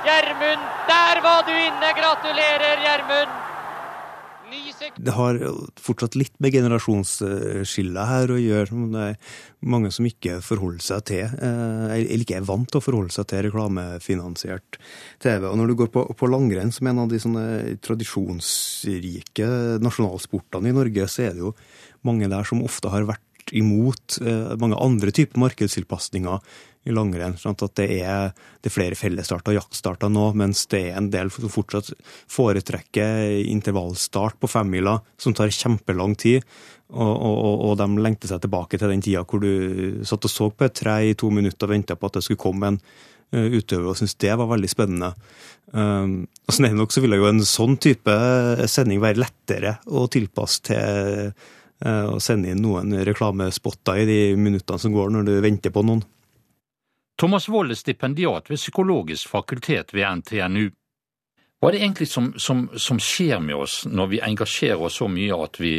Gjermund, 0.05 0.67
der 0.89 1.21
var 1.21 1.45
du 1.45 1.53
inne! 1.53 1.93
Gratulerer, 1.97 2.83
Gjermund! 2.85 3.39
Det 4.97 5.13
har 5.15 5.37
fortsatt 5.79 6.17
litt 6.19 6.33
med 6.43 6.51
generasjonsskillet 6.51 8.09
her 8.09 8.33
å 8.33 8.39
gjøre. 8.41 8.79
Det 8.91 9.03
er 9.13 9.37
mange 9.71 9.91
som 9.95 10.07
ikke 10.09 10.39
forholder 10.43 10.83
seg 10.83 11.05
til, 11.07 11.23
eh, 11.23 11.93
eller 11.95 12.25
ikke 12.25 12.39
er 12.41 12.49
vant 12.49 12.67
til 12.67 12.81
å 12.81 12.83
forholde 12.83 13.15
seg 13.15 13.29
til 13.31 13.45
reklamefinansiert 13.47 14.79
TV. 15.23 15.47
Og 15.47 15.55
når 15.61 15.71
du 15.71 15.75
går 15.83 15.91
på, 15.93 16.03
på 16.17 16.31
langrenn, 16.33 16.73
som 16.75 16.89
en 16.91 17.03
av 17.05 17.13
de 17.13 17.21
tradisjonsrike 17.85 19.47
nasjonalsportene 19.85 20.73
i 20.73 20.75
Norge, 20.75 21.07
så 21.07 21.29
er 21.29 21.37
det 21.37 21.45
jo 21.45 21.55
mange 22.03 22.27
der 22.31 22.43
som 22.47 22.65
ofte 22.65 22.91
har 22.91 23.07
vært 23.07 23.55
imot 23.55 24.19
eh, 24.21 24.51
mange 24.61 24.77
andre 24.79 25.11
typer 25.15 25.39
markedstilpasninger 25.41 26.39
i 26.87 26.93
langrenn. 26.93 27.37
Sånn 27.37 27.57
at 27.57 27.75
det 27.77 27.87
er, 28.01 28.31
det 28.61 28.71
er 28.71 28.73
flere 28.73 28.97
fellesstarter 28.97 29.53
og 29.53 29.59
jaktstarter 29.59 30.09
nå, 30.11 30.31
mens 30.37 30.63
det 30.71 30.81
er 30.89 30.97
en 30.97 31.11
del 31.13 31.29
som 31.33 31.51
fortsatt 31.51 31.91
foretrekker 32.31 33.41
intervallstart 33.51 34.39
på 34.41 34.49
femmila, 34.49 34.97
som 35.21 35.35
tar 35.37 35.53
kjempelang 35.53 36.15
tid. 36.19 36.47
Og, 36.91 37.11
og, 37.13 37.61
og, 37.69 37.77
de 37.79 38.03
lengter 38.03 38.27
seg 38.27 38.41
tilbake 38.43 38.75
til 38.75 38.91
den 38.91 39.03
tida 39.03 39.21
hvor 39.23 39.39
du 39.39 40.01
satt 40.03 40.25
og 40.27 40.31
så 40.31 40.49
på 40.51 40.67
et 40.67 40.75
tre 40.75 40.97
i 41.07 41.13
to 41.15 41.29
minutter 41.31 41.69
og 41.69 41.71
venta 41.71 41.95
på 41.95 42.09
at 42.09 42.17
det 42.17 42.25
skulle 42.25 42.41
komme 42.41 42.73
en 42.73 42.79
uh, 42.81 43.47
utøver, 43.47 43.87
og 43.87 43.95
syntes 43.95 44.17
det 44.19 44.33
var 44.35 44.49
veldig 44.51 44.71
spennende. 44.71 45.13
Um, 45.71 46.25
og 46.49 46.57
Snedig 46.57 46.75
nok 46.81 46.91
så 46.91 47.03
ville 47.05 47.21
jo 47.21 47.29
en 47.29 47.39
sånn 47.47 47.77
type 47.79 48.17
sending 48.67 48.99
være 49.03 49.23
lettere 49.23 49.77
å 49.87 50.03
tilpasse 50.11 50.65
til 50.67 51.31
uh, 51.31 52.07
å 52.11 52.19
sende 52.19 52.51
inn 52.51 52.65
noen 52.65 52.91
reklamespotter 53.07 54.03
i 54.03 54.09
de 54.09 54.19
minuttene 54.35 54.83
som 54.83 54.91
går 54.97 55.15
når 55.15 55.29
du 55.29 55.37
venter 55.45 55.71
på 55.71 55.85
noen. 55.87 56.03
Thomas 57.21 57.45
Wold 57.49 57.69
er 57.69 57.77
stipendiat 57.77 58.47
ved 58.49 58.57
Psykologisk 58.57 59.29
fakultet 59.29 59.91
ved 59.93 60.07
NTNU. 60.23 60.71
Hva 61.61 61.69
er 61.69 61.75
det 61.75 61.81
egentlig 61.83 62.07
som, 62.09 62.31
som, 62.41 62.63
som 62.73 62.97
skjer 62.97 63.37
med 63.45 63.59
oss 63.61 63.83
når 63.85 64.07
vi 64.15 64.21
engasjerer 64.25 64.81
oss 64.87 64.97
så 64.97 65.05
mye 65.05 65.37
at 65.37 65.59
vi, 65.61 65.75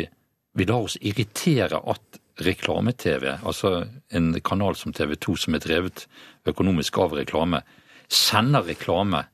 vi 0.55 0.67
lar 0.71 0.87
oss 0.87 0.95
irritere 1.03 1.81
at 1.83 2.21
reklame-TV, 2.47 3.27
altså 3.43 3.75
en 4.15 4.31
kanal 4.47 4.79
som 4.79 4.95
TV 4.95 5.17
2 5.19 5.35
som 5.43 5.59
er 5.59 5.65
drevet 5.67 6.07
økonomisk 6.47 7.03
av 7.03 7.19
reklame, 7.19 7.65
sender 8.07 8.63
reklame 8.71 9.25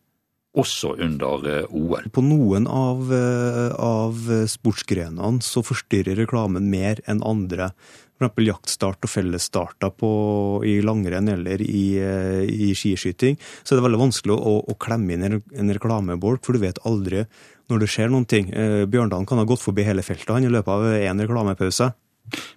også 0.58 0.94
under 1.04 1.44
eh, 1.44 1.76
OL. 1.76 2.08
På 2.08 2.24
noen 2.24 2.64
av, 2.72 3.12
eh, 3.12 3.76
av 3.76 4.24
sportsgrenene 4.48 5.44
så 5.44 5.60
forstyrrer 5.60 6.16
reklamen 6.24 6.72
mer 6.72 7.04
enn 7.04 7.20
andre 7.20 7.74
f.eks. 8.18 8.42
jaktstart 8.46 9.06
og 9.06 9.12
fellesstarter 9.12 10.66
i 10.66 10.78
langrenn 10.82 11.30
eller 11.32 11.62
i, 11.62 11.84
eh, 12.02 12.42
i, 12.48 12.72
skiskyting, 12.74 13.38
så 13.62 13.74
er 13.74 13.80
det 13.80 13.86
veldig 13.86 14.02
vanskelig 14.02 14.34
å, 14.34 14.56
å 14.66 14.76
klemme 14.80 15.14
inn 15.14 15.26
en, 15.28 15.38
en 15.54 15.72
reklamebolk, 15.76 16.44
for 16.44 16.56
du 16.56 16.64
vet 16.64 16.80
aldri 16.88 17.24
når 17.68 17.84
det 17.84 17.90
skjer 17.92 18.12
noen 18.12 18.26
ting. 18.28 18.50
Eh, 18.50 18.84
Bjørndalen 18.90 19.28
kan 19.28 19.40
ha 19.40 19.46
gått 19.48 19.62
forbi 19.64 19.86
hele 19.86 20.04
feltet 20.06 20.34
han 20.34 20.46
i 20.46 20.52
løpet 20.52 20.74
av 20.74 20.86
én 20.98 21.24
reklamepause. 21.24 21.92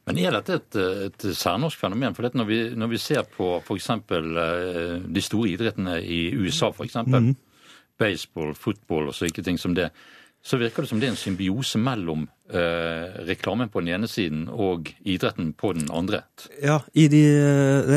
Men 0.07 0.19
er 0.19 0.35
dette 0.35 0.57
et, 0.59 0.79
et 1.07 1.27
særnorsk 1.37 1.79
fenomen? 1.79 2.15
For 2.15 2.27
når 2.35 2.47
vi, 2.47 2.59
når, 2.75 2.91
vi, 2.91 2.99
ser 2.99 3.27
på 3.31 3.53
f.eks. 3.61 3.89
Eh, 4.17 4.97
de 5.05 5.23
store 5.23 5.53
idrettene 5.53 5.99
i 6.01 6.23
USA, 6.35 6.71
f.eks. 6.73 6.97
Mm. 7.07 7.33
Baseball, 8.01 8.55
fotball 8.57 9.11
og 9.11 9.15
slike 9.15 9.45
ting 9.45 9.59
som 9.61 9.75
det, 9.77 9.91
så 10.41 10.57
virker 10.57 10.83
det 10.83 10.89
som 10.89 11.01
det 11.01 11.09
er 11.09 11.13
en 11.13 11.19
symbiose 11.19 11.77
mellom 11.81 12.23
eh, 12.49 13.19
reklamen 13.27 13.69
på 13.69 13.83
den 13.83 13.91
ene 13.93 14.07
siden 14.09 14.47
og 14.49 14.89
idretten 15.05 15.51
på 15.53 15.73
den 15.77 15.91
andre. 15.93 16.23
Ja, 16.63 16.79
de, 16.95 17.21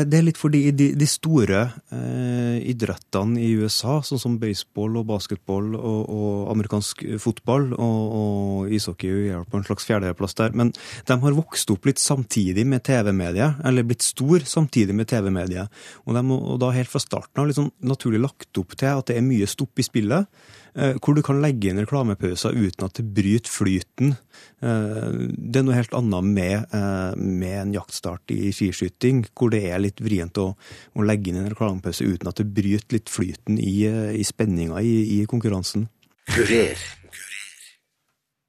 det 0.05 0.19
er 0.19 0.25
litt 0.27 0.39
fordi 0.39 0.65
i 0.69 0.73
de, 0.75 0.91
de 0.97 1.07
store 1.09 1.63
eh, 1.89 2.59
idrettene 2.69 3.41
i 3.41 3.51
USA, 3.57 3.97
sånn 4.05 4.21
som 4.21 4.37
baseball 4.41 4.99
og 5.01 5.07
basketball 5.09 5.73
og, 5.75 6.01
og 6.05 6.51
amerikansk 6.53 7.01
fotball 7.23 7.71
og, 7.73 8.01
og 8.19 8.75
ishockey 8.77 9.31
gjør 9.31 9.47
på 9.49 9.59
en 9.59 9.65
slags 9.65 9.89
fjerdeplass 9.89 10.37
der, 10.37 10.53
men 10.57 10.73
de 10.75 11.17
har 11.25 11.39
vokst 11.39 11.73
opp 11.73 11.89
litt 11.89 12.01
samtidig 12.01 12.67
med 12.69 12.85
TV-mediet, 12.85 13.63
eller 13.65 13.87
blitt 13.87 14.05
stor 14.05 14.45
samtidig 14.45 14.95
med 14.97 15.09
TV-mediet. 15.09 15.73
Og 16.05 16.13
og, 16.15 16.59
da 16.61 16.69
helt 16.75 16.89
fra 16.89 17.01
starten 17.01 17.41
har 17.41 17.49
liksom 17.49 17.71
naturlig 17.85 18.21
lagt 18.23 18.61
opp 18.61 18.77
til 18.77 18.93
at 18.93 19.09
det 19.09 19.17
er 19.17 19.25
mye 19.25 19.49
stopp 19.49 19.81
i 19.81 19.85
spillet. 19.85 20.29
Hvor 20.75 21.15
du 21.15 21.21
kan 21.23 21.39
legge 21.39 21.69
inn 21.71 21.79
reklamepauser 21.79 22.51
uten 22.51 22.87
at 22.87 22.97
det 22.99 23.05
bryter 23.15 23.51
flyten. 23.51 24.15
Det 24.59 25.59
er 25.59 25.63
noe 25.63 25.77
helt 25.77 25.95
annet 25.95 26.27
med, 26.27 26.75
med 27.15 27.55
en 27.61 27.71
jaktstart 27.77 28.33
i 28.35 28.51
skiskyting, 28.51 29.23
hvor 29.31 29.53
det 29.53 29.61
er 29.69 29.79
litt 29.79 30.03
vrient 30.03 30.35
å, 30.41 30.49
å 30.51 31.07
legge 31.07 31.31
inn 31.31 31.39
en 31.39 31.47
reklamepause 31.53 32.03
uten 32.03 32.27
at 32.27 32.41
det 32.41 32.49
bryter 32.57 32.97
litt 32.97 33.11
flyten 33.13 33.55
i, 33.55 33.87
i 34.19 34.27
spenninga 34.27 34.83
i, 34.83 34.95
i 35.15 35.23
konkurransen. 35.31 35.87
Kurer. 36.33 36.75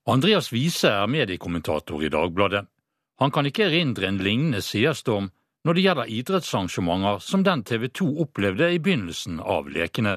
Andreas 0.06 0.52
Wiese 0.54 0.90
er 0.90 1.08
mediekommentator 1.10 2.02
i 2.06 2.10
Dagbladet. 2.10 2.66
Han 3.18 3.32
kan 3.32 3.48
ikke 3.48 3.66
erindre 3.66 4.06
en 4.06 4.20
lignende 4.22 4.60
seerstorm 4.62 5.30
når 5.66 5.74
det 5.74 5.82
gjelder 5.82 6.10
idrettsarrangementer 6.14 7.22
som 7.26 7.42
den 7.42 7.64
TV 7.66 7.88
2 7.90 8.06
opplevde 8.22 8.68
i 8.70 8.78
begynnelsen 8.82 9.40
av 9.42 9.66
lekene. 9.72 10.16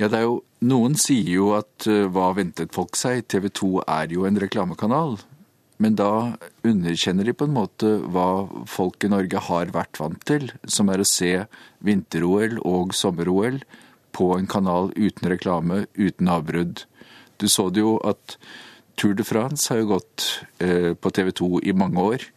Ja, 0.00 0.08
det 0.08 0.20
er 0.20 0.28
jo, 0.28 0.38
Noen 0.64 0.94
sier 0.98 1.28
jo 1.28 1.50
at 1.58 1.88
uh, 1.90 2.06
hva 2.12 2.30
ventet 2.38 2.72
folk 2.74 2.96
seg? 2.96 3.26
TV 3.28 3.50
2 3.52 3.72
er 3.84 4.14
jo 4.14 4.24
en 4.24 4.40
reklamekanal. 4.40 5.18
Men 5.78 5.98
da 5.98 6.38
underkjenner 6.66 7.28
de 7.28 7.34
på 7.36 7.46
en 7.46 7.54
måte 7.54 7.90
hva 8.10 8.48
folk 8.66 9.04
i 9.04 9.10
Norge 9.12 9.42
har 9.46 9.74
vært 9.74 10.00
vant 10.00 10.24
til, 10.26 10.48
som 10.66 10.88
er 10.90 11.02
å 11.02 11.06
se 11.06 11.34
vinter-OL 11.86 12.58
og 12.66 12.96
sommer-OL 12.96 13.60
på 14.16 14.32
en 14.34 14.48
kanal 14.50 14.90
uten 14.96 15.30
reklame, 15.30 15.84
uten 15.94 16.32
avbrudd. 16.32 16.82
Du 17.38 17.46
så 17.46 17.68
det 17.70 17.84
jo 17.84 17.98
at 18.08 18.38
Tour 18.98 19.14
de 19.14 19.22
France 19.22 19.68
har 19.70 19.84
jo 19.84 19.92
gått 19.92 20.30
uh, 20.64 20.96
på 20.98 21.14
TV 21.14 21.30
2 21.44 21.52
i 21.68 21.76
mange 21.76 22.08
år 22.16 22.28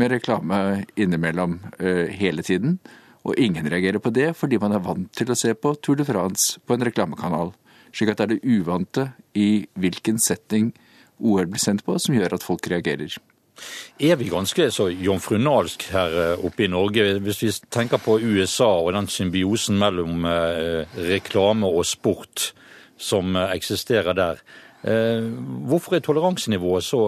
med 0.00 0.12
reklame 0.12 0.84
innimellom 0.96 1.58
uh, 1.80 2.06
hele 2.10 2.42
tiden. 2.42 2.78
Og 3.24 3.38
ingen 3.40 3.68
reagerer 3.70 4.02
på 4.04 4.12
det, 4.12 4.34
fordi 4.36 4.58
man 4.60 4.74
er 4.76 4.82
vant 4.84 5.08
til 5.16 5.30
å 5.32 5.38
se 5.38 5.54
på 5.56 5.74
Tour 5.80 5.96
de 5.96 6.04
France 6.04 6.60
på 6.60 6.76
en 6.76 6.84
reklamekanal. 6.84 7.54
Slik 7.94 8.10
at 8.12 8.20
det 8.20 8.24
er 8.26 8.32
det 8.34 8.56
uvante 8.58 9.06
i 9.38 9.64
hvilken 9.80 10.18
setting 10.20 10.72
OL 11.22 11.46
blir 11.48 11.62
sendt 11.62 11.84
på, 11.86 11.96
som 11.98 12.16
gjør 12.16 12.36
at 12.36 12.44
folk 12.44 12.66
reagerer. 12.68 13.14
Er 14.02 14.18
vi 14.18 14.26
ganske 14.32 14.66
så 14.74 14.88
jomfrunalsk 14.90 15.86
her 15.94 16.16
eh, 16.20 16.44
oppe 16.44 16.66
i 16.66 16.70
Norge, 16.70 17.06
hvis 17.22 17.42
vi 17.44 17.52
tenker 17.70 18.02
på 18.02 18.18
USA 18.18 18.72
og 18.82 18.90
den 18.96 19.06
symbiosen 19.08 19.78
mellom 19.78 20.26
eh, 20.26 20.98
reklame 21.12 21.70
og 21.70 21.86
sport 21.86 22.50
som 22.98 23.38
eksisterer 23.46 24.18
der? 24.18 24.42
Eh, 24.84 25.26
hvorfor 25.64 25.96
er 25.96 26.02
toleransenivået 26.04 26.84
så 26.84 27.00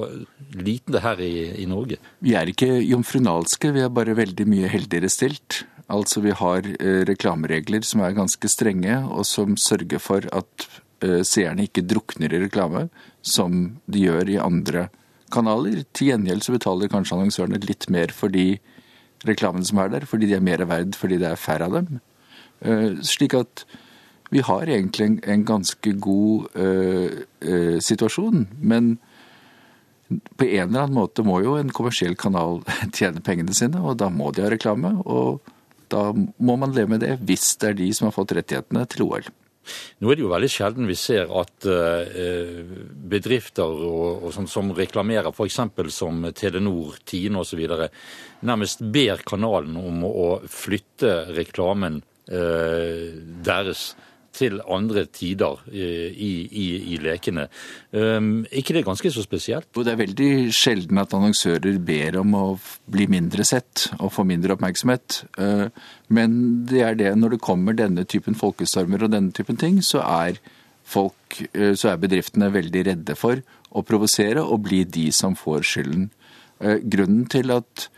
liten 0.57 0.95
det 0.95 1.03
her 1.05 1.21
i, 1.21 1.61
i, 1.61 1.67
Norge? 1.69 1.99
Vi 2.25 2.33
er 2.33 2.49
ikke 2.49 2.71
jomfrunalske, 2.81 3.73
vi 3.77 3.83
er 3.85 3.93
bare 3.93 4.17
veldig 4.17 4.47
mye 4.49 4.71
heldigere 4.73 5.11
stilt. 5.13 5.67
Altså 5.93 6.23
vi 6.25 6.33
har 6.33 6.65
eh, 6.65 7.03
reklameregler 7.09 7.85
som 7.85 8.01
er 8.01 8.17
ganske 8.17 8.49
strenge, 8.49 8.97
og 9.05 9.29
som 9.29 9.59
sørger 9.61 10.01
for 10.01 10.25
at 10.33 10.69
eh, 11.05 11.21
seerne 11.21 11.69
ikke 11.69 11.85
drukner 11.85 12.33
i 12.33 12.47
reklame, 12.47 12.87
som 13.21 13.77
de 13.85 14.07
gjør 14.07 14.33
i 14.33 14.41
andre 14.41 14.89
kanaler. 15.35 15.85
Til 15.93 16.15
gjengjeld 16.15 16.47
så 16.47 16.57
betaler 16.57 16.93
kanskje 16.93 17.19
annonsørene 17.19 17.61
litt 17.67 17.91
mer 17.93 18.15
for 18.15 18.33
de 18.33 18.55
reklamene 19.29 19.69
som 19.69 19.85
er 19.85 19.93
der, 19.93 20.09
fordi 20.09 20.31
de 20.31 20.39
er 20.39 20.45
mer 20.45 20.65
verd 20.65 20.97
fordi 20.97 21.21
det 21.21 21.29
er 21.29 21.41
færre 21.41 21.69
av 21.69 21.77
dem. 21.81 22.01
Slik 23.05 23.35
at 23.37 23.65
vi 24.31 24.41
har 24.41 24.67
egentlig 24.67 25.07
en, 25.07 25.19
en 25.25 25.45
ganske 25.47 25.93
god 26.03 26.49
uh, 26.59 27.11
uh, 27.47 27.79
situasjon, 27.83 28.47
men 28.61 28.97
på 30.39 30.47
en 30.47 30.69
eller 30.69 30.85
annen 30.87 30.99
måte 30.99 31.25
må 31.27 31.41
jo 31.43 31.57
en 31.59 31.73
kommersiell 31.75 32.15
kanal 32.19 32.61
tjene 32.97 33.23
pengene 33.27 33.55
sine, 33.57 33.83
og 33.83 33.99
da 34.03 34.11
må 34.11 34.33
de 34.35 34.45
ha 34.45 34.53
reklame. 34.53 34.97
Og 35.07 35.43
da 35.91 36.11
må 36.15 36.57
man 36.59 36.75
leve 36.75 36.95
med 36.95 37.03
det, 37.03 37.17
hvis 37.27 37.55
det 37.63 37.73
er 37.73 37.81
de 37.81 37.91
som 37.95 38.09
har 38.09 38.15
fått 38.15 38.35
rettighetene 38.39 38.87
til 38.91 39.07
OL. 39.07 39.29
Nå 39.99 40.11
er 40.13 40.15
det 40.15 40.23
jo 40.23 40.31
veldig 40.31 40.51
sjelden 40.51 40.87
vi 40.87 40.95
ser 40.99 41.31
at 41.35 41.67
uh, 41.67 42.75
bedrifter 43.11 43.67
og, 43.67 44.27
og 44.27 44.35
som, 44.35 44.47
som, 44.51 44.71
reklamerer, 44.75 45.33
f.eks. 45.35 45.59
som 45.95 46.27
Telenor, 46.35 46.99
Tine 47.07 47.43
osv., 47.43 47.63
nærmest 48.47 48.85
ber 48.95 49.27
kanalen 49.27 49.79
om 49.79 50.05
å 50.07 50.29
flytte 50.51 51.33
reklamen 51.35 52.03
deres 52.27 53.93
til 54.37 54.61
andre 54.63 55.07
tider 55.13 55.63
i, 55.73 56.29
i, 56.45 56.67
i 56.95 56.99
lekene. 57.03 57.47
Um, 57.93 58.45
ikke 58.51 58.75
det 58.75 58.83
er 58.83 58.89
ganske 58.91 59.13
så 59.13 59.25
spesielt? 59.25 59.69
Det 59.75 59.93
er 59.93 60.01
veldig 60.01 60.31
sjelden 60.55 61.01
at 61.01 61.15
annonsører 61.17 61.81
ber 61.87 62.21
om 62.21 62.37
å 62.37 62.45
bli 62.93 63.09
mindre 63.11 63.47
sett 63.49 63.89
og 63.99 64.13
få 64.15 64.27
mindre 64.29 64.57
oppmerksomhet. 64.57 65.23
Uh, 65.41 65.69
men 66.13 66.39
det 66.69 66.85
er 66.85 66.99
det 67.01 67.15
når 67.19 67.37
det 67.37 67.45
kommer 67.45 67.77
denne 67.77 68.07
typen 68.09 68.39
folkestormer 68.39 69.07
og 69.07 69.15
denne 69.15 69.35
typen 69.37 69.59
ting, 69.61 69.81
så 69.85 70.05
er, 70.05 70.41
folk, 70.87 71.41
uh, 71.57 71.73
så 71.75 71.93
er 71.93 72.03
bedriftene 72.03 72.53
veldig 72.55 72.87
redde 72.93 73.19
for 73.19 73.43
å 73.77 73.85
provosere 73.87 74.45
og 74.45 74.67
bli 74.69 74.85
de 74.89 75.11
som 75.13 75.37
får 75.37 75.65
skylden. 75.69 76.11
Grunnen 76.57 77.27
til 77.29 77.51
at 77.53 77.91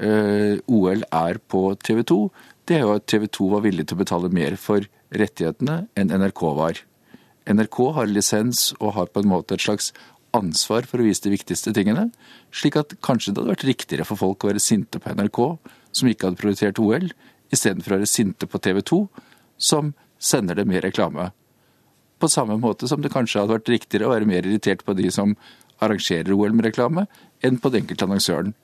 OL 0.00 1.02
er 1.04 1.36
på 1.52 1.60
TV 1.84 1.98
2, 2.08 2.16
det 2.66 2.76
er 2.76 2.84
jo 2.84 2.96
at 2.96 3.06
TV 3.06 3.28
2 3.30 3.48
var 3.54 3.62
villig 3.64 3.86
til 3.86 3.96
å 3.96 4.02
betale 4.02 4.32
mer 4.34 4.56
for 4.58 4.86
rettighetene 5.14 5.86
enn 5.98 6.12
NRK 6.12 6.42
var. 6.58 6.80
NRK 7.46 7.78
har 7.94 8.10
lisens 8.10 8.72
og 8.80 8.96
har 8.96 9.10
på 9.12 9.22
en 9.22 9.30
måte 9.30 9.54
et 9.54 9.62
slags 9.62 9.92
ansvar 10.34 10.86
for 10.90 11.00
å 11.00 11.06
vise 11.06 11.22
de 11.24 11.32
viktigste 11.32 11.72
tingene, 11.76 12.08
slik 12.50 12.76
at 12.80 12.96
kanskje 13.06 13.32
det 13.32 13.40
hadde 13.42 13.54
vært 13.54 13.68
riktigere 13.68 14.06
for 14.08 14.18
folk 14.20 14.44
å 14.44 14.50
være 14.50 14.62
sinte 14.62 15.00
på 15.00 15.14
NRK, 15.14 15.40
som 15.94 16.10
ikke 16.10 16.28
hadde 16.28 16.40
prioritert 16.40 16.82
OL, 16.82 17.08
istedenfor 17.54 17.94
å 17.94 18.00
være 18.00 18.10
sinte 18.10 18.50
på 18.50 18.60
TV 18.62 18.82
2, 18.82 19.00
som 19.56 19.94
sender 20.18 20.58
det 20.58 20.66
mer 20.68 20.82
reklame. 20.84 21.30
På 22.18 22.28
samme 22.32 22.58
måte 22.58 22.88
som 22.90 23.02
det 23.04 23.12
kanskje 23.14 23.44
hadde 23.44 23.58
vært 23.58 23.72
riktigere 23.72 24.08
å 24.08 24.14
være 24.14 24.28
mer 24.28 24.46
irritert 24.46 24.82
på 24.84 24.96
de 24.98 25.10
som 25.14 25.36
arrangerer 25.84 26.32
OL 26.34 26.56
med 26.56 26.66
reklame, 26.70 27.06
enn 27.44 27.60
på 27.60 27.70
den 27.70 27.84
enkelte 27.84 28.08
annonsøren. 28.08 28.54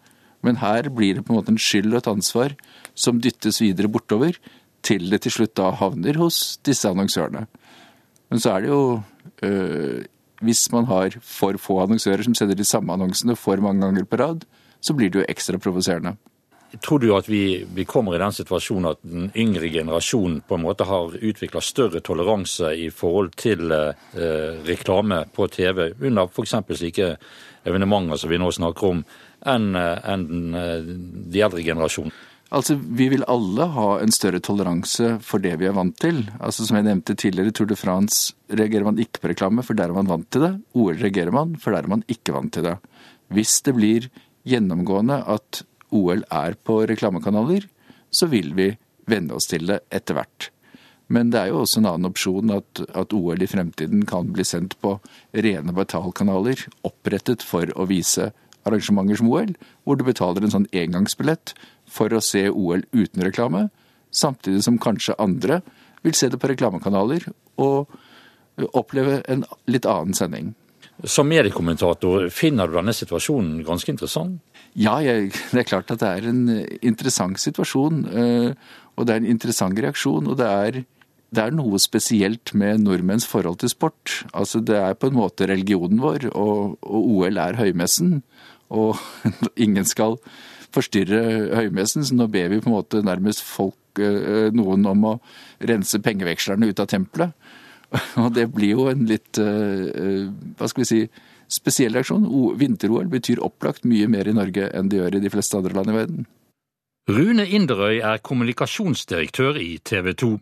Men 0.42 0.58
her 0.58 0.88
blir 0.90 1.18
det 1.18 1.26
på 1.26 1.32
en 1.34 1.38
måte 1.38 1.52
en 1.54 1.60
skyld 1.60 1.92
og 1.92 2.00
et 2.00 2.10
ansvar 2.10 2.56
som 2.94 3.20
dyttes 3.22 3.60
videre 3.62 3.90
bortover, 3.92 4.36
til 4.82 5.10
det 5.12 5.22
til 5.24 5.36
slutt 5.36 5.54
da 5.58 5.70
havner 5.78 6.18
hos 6.18 6.58
disse 6.66 6.90
annonsørene. 6.90 7.46
Men 8.32 8.42
så 8.42 8.56
er 8.56 8.64
det 8.64 8.72
jo 8.72 9.02
øh, 9.44 10.02
Hvis 10.42 10.72
man 10.72 10.88
har 10.88 11.14
for 11.22 11.54
få 11.54 11.78
annonsører 11.84 12.24
som 12.26 12.34
sender 12.34 12.58
de 12.58 12.64
samme 12.64 12.92
annonsene 12.92 13.36
for 13.36 13.56
mange 13.62 13.84
ganger 13.84 14.04
på 14.04 14.18
rad, 14.18 14.40
så 14.80 14.94
blir 14.94 15.10
det 15.10 15.20
jo 15.20 15.26
ekstra 15.28 15.58
provoserende. 15.58 16.16
Tror 16.82 16.98
du 16.98 17.12
at 17.14 17.28
vi, 17.28 17.64
vi, 17.74 17.84
kommer 17.84 18.16
i 18.16 18.18
den 18.18 18.32
situasjonen 18.32 18.88
at 18.90 18.98
den 19.04 19.30
yngre 19.36 19.68
generasjonen 19.70 20.40
på 20.48 20.56
en 20.56 20.64
måte 20.64 20.86
har 20.88 21.14
utvikla 21.14 21.60
større 21.60 22.00
toleranse 22.00 22.72
i 22.74 22.88
forhold 22.90 23.30
til 23.36 23.70
eh, 23.70 24.56
reklame 24.66 25.20
på 25.36 25.46
TV 25.52 25.92
under 26.00 26.26
f.eks. 26.26 26.56
slike 26.72 27.16
evenementer 27.68 28.18
som 28.18 28.32
vi 28.32 28.40
nå 28.40 28.50
snakker 28.50 28.88
om, 28.88 29.04
enn 29.46 29.76
en, 29.76 30.26
en, 30.56 30.96
de 31.30 31.44
eldre 31.44 31.62
generasjonene? 31.62 32.31
Altså, 32.52 32.76
Vi 32.76 33.08
vil 33.08 33.24
alle 33.32 33.66
ha 33.74 33.88
en 34.02 34.12
større 34.12 34.40
toleranse 34.44 35.16
for 35.24 35.40
det 35.40 35.54
vi 35.60 35.68
er 35.70 35.76
vant 35.76 35.96
til. 35.96 36.26
Altså, 36.38 36.66
Som 36.66 36.76
jeg 36.76 36.84
nevnte 36.84 37.16
tidligere, 37.16 37.52
Tour 37.52 37.66
de 37.66 37.76
France 37.76 38.34
reagerer 38.50 38.84
man 38.84 38.98
ikke 38.98 39.20
på 39.22 39.32
reklame, 39.32 39.64
for 39.64 39.74
der 39.74 39.88
er 39.88 39.96
man 39.96 40.08
vant 40.08 40.30
til 40.30 40.42
det. 40.42 40.52
OL 40.74 41.00
reagerer 41.00 41.32
man, 41.32 41.56
for 41.56 41.72
der 41.72 41.82
er 41.82 41.88
man 41.88 42.04
ikke 42.08 42.34
vant 42.34 42.52
til 42.52 42.62
det. 42.62 42.76
Hvis 43.32 43.62
det 43.62 43.74
blir 43.74 44.10
gjennomgående 44.44 45.22
at 45.26 45.62
OL 45.92 46.24
er 46.30 46.54
på 46.64 46.82
reklamekanaler, 46.88 47.68
så 48.10 48.28
vil 48.28 48.52
vi 48.54 48.76
venne 49.08 49.32
oss 49.32 49.48
til 49.48 49.66
det 49.66 49.80
etter 49.90 50.14
hvert. 50.14 50.50
Men 51.08 51.30
det 51.32 51.40
er 51.40 51.50
jo 51.52 51.62
også 51.62 51.80
en 51.80 51.88
annen 51.88 52.08
opsjon 52.08 52.52
at, 52.52 52.84
at 52.94 53.12
OL 53.12 53.42
i 53.42 53.48
fremtiden 53.48 54.04
kan 54.08 54.30
bli 54.32 54.44
sendt 54.44 54.76
på 54.80 54.98
rene 55.32 55.72
betalkanaler, 55.72 56.68
opprettet 56.84 57.44
for 57.44 57.68
å 57.76 57.88
vise 57.88 58.30
arrangementer 58.68 59.18
som 59.18 59.30
OL, 59.32 59.54
hvor 59.84 59.98
du 59.98 60.04
betaler 60.06 60.44
en 60.44 60.54
sånn 60.54 60.68
engangsbillett 60.72 61.54
for 61.90 62.12
å 62.12 62.22
se 62.24 62.46
OL 62.50 62.84
uten 62.92 63.24
reklame, 63.24 63.68
samtidig 64.12 64.64
som 64.64 64.80
kanskje 64.80 65.18
andre 65.22 65.60
vil 66.02 66.16
se 66.16 66.28
det 66.32 66.40
på 66.40 66.50
reklamekanaler 66.50 67.28
og 67.62 67.92
oppleve 68.76 69.22
en 69.30 69.46
litt 69.70 69.86
annen 69.88 70.16
sending. 70.16 70.52
Som 71.08 71.30
mediekommentator, 71.32 72.28
finner 72.30 72.68
du 72.68 72.76
denne 72.76 72.94
situasjonen 72.94 73.62
ganske 73.66 73.90
interessant? 73.90 74.38
Ja, 74.78 74.98
jeg, 75.04 75.32
det 75.50 75.64
er 75.64 75.68
klart 75.68 75.90
at 75.92 76.02
det 76.02 76.10
er 76.10 76.28
en 76.30 76.42
interessant 76.84 77.40
situasjon. 77.40 78.04
Og 78.96 79.08
det 79.08 79.14
er 79.14 79.22
en 79.22 79.30
interessant 79.32 79.78
reaksjon. 79.78 80.30
Og 80.30 80.38
det 80.38 80.48
er, 80.48 80.78
det 81.34 81.42
er 81.42 81.56
noe 81.56 81.80
spesielt 81.82 82.54
med 82.58 82.84
nordmenns 82.84 83.26
forhold 83.28 83.60
til 83.62 83.72
sport. 83.72 84.22
Altså 84.32 84.60
Det 84.60 84.78
er 84.78 84.94
på 84.94 85.10
en 85.10 85.18
måte 85.18 85.48
religionen 85.50 86.00
vår, 86.02 86.30
og, 86.32 86.78
og 86.82 87.10
OL 87.16 87.40
er 87.40 87.58
høymessen. 87.58 88.20
Og 88.72 89.00
ingen 89.64 89.88
skal 89.88 90.20
forstyrre 90.74 91.22
høymessen, 91.56 92.04
så 92.06 92.16
nå 92.16 92.28
ber 92.32 92.52
vi 92.52 92.60
på 92.62 92.70
en 92.70 92.76
måte 92.78 93.02
nærmest 93.04 93.44
folk, 93.46 93.78
eh, 94.00 94.48
noen 94.54 94.86
om 94.88 95.08
å 95.10 95.16
rense 95.60 96.00
pengevekslerne 96.02 96.70
ut 96.70 96.82
av 96.82 96.90
tempelet. 96.92 97.36
Og 98.22 98.32
det 98.36 98.48
blir 98.54 98.76
jo 98.76 98.88
en 98.92 99.04
litt, 99.08 99.38
eh, 99.38 100.28
hva 100.56 100.70
skal 100.70 100.84
vi 100.84 100.88
si, 100.88 101.02
spesiell 101.52 101.92
reaksjon. 101.96 102.24
Vinter-OL 102.60 103.10
betyr 103.12 103.42
opplagt 103.44 103.84
mye 103.88 104.08
mer 104.08 104.28
i 104.28 104.36
Norge 104.36 104.70
enn 104.72 104.88
det 104.88 105.02
gjør 105.02 105.18
i 105.18 105.24
de 105.26 105.32
fleste 105.32 105.58
andre 105.58 105.76
land 105.76 105.92
i 105.92 105.98
verden. 105.98 106.30
Rune 107.10 107.44
Inderøy 107.50 107.98
er 107.98 108.22
kommunikasjonsdirektør 108.22 109.58
i 109.58 109.74
TV 109.84 110.12
2. 110.14 110.32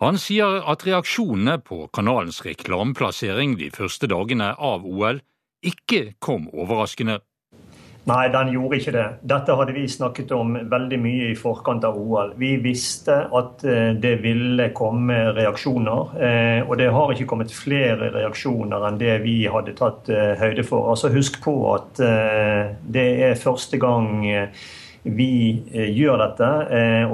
Han 0.00 0.16
sier 0.18 0.62
at 0.68 0.82
reaksjonene 0.86 1.58
på 1.62 1.84
kanalens 1.94 2.40
reklameplassering 2.42 3.54
de 3.60 3.68
første 3.72 4.08
dagene 4.10 4.54
av 4.56 4.86
OL 4.88 5.20
ikke 5.62 6.14
kom 6.24 6.48
overraskende. 6.50 7.20
Nei, 8.08 8.28
den 8.32 8.48
gjorde 8.54 8.78
ikke 8.80 8.92
det. 8.94 9.06
Dette 9.28 9.54
hadde 9.58 9.74
vi 9.76 9.84
snakket 9.90 10.30
om 10.32 10.54
veldig 10.72 10.98
mye 11.02 11.26
i 11.30 11.36
forkant 11.36 11.84
av 11.84 11.98
OL. 12.00 12.32
Vi 12.40 12.54
visste 12.64 13.16
at 13.36 13.64
eh, 13.68 13.92
det 14.00 14.14
ville 14.24 14.70
komme 14.76 15.18
reaksjoner. 15.36 16.14
Eh, 16.16 16.60
og 16.64 16.78
det 16.80 16.88
har 16.94 17.12
ikke 17.12 17.28
kommet 17.28 17.52
flere 17.52 18.08
reaksjoner 18.14 18.88
enn 18.88 19.00
det 19.00 19.18
vi 19.26 19.36
hadde 19.52 19.76
tatt 19.78 20.08
eh, 20.08 20.32
høyde 20.40 20.64
for. 20.64 20.88
Altså 20.94 21.12
Husk 21.12 21.42
på 21.44 21.54
at 21.74 22.00
det 22.00 23.06
er 23.26 23.40
første 23.40 23.76
gang 23.80 24.22
vi 25.02 25.32
gjør 25.96 26.20
dette, 26.20 26.48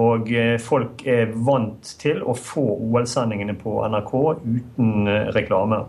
og 0.02 0.30
folk 0.62 1.02
er 1.08 1.30
vant 1.46 1.92
til 2.00 2.20
å 2.22 2.34
få 2.36 2.64
OL-sendingene 2.88 3.54
på 3.58 3.78
NRK 3.90 4.12
uten 4.42 5.10
reklame. 5.34 5.84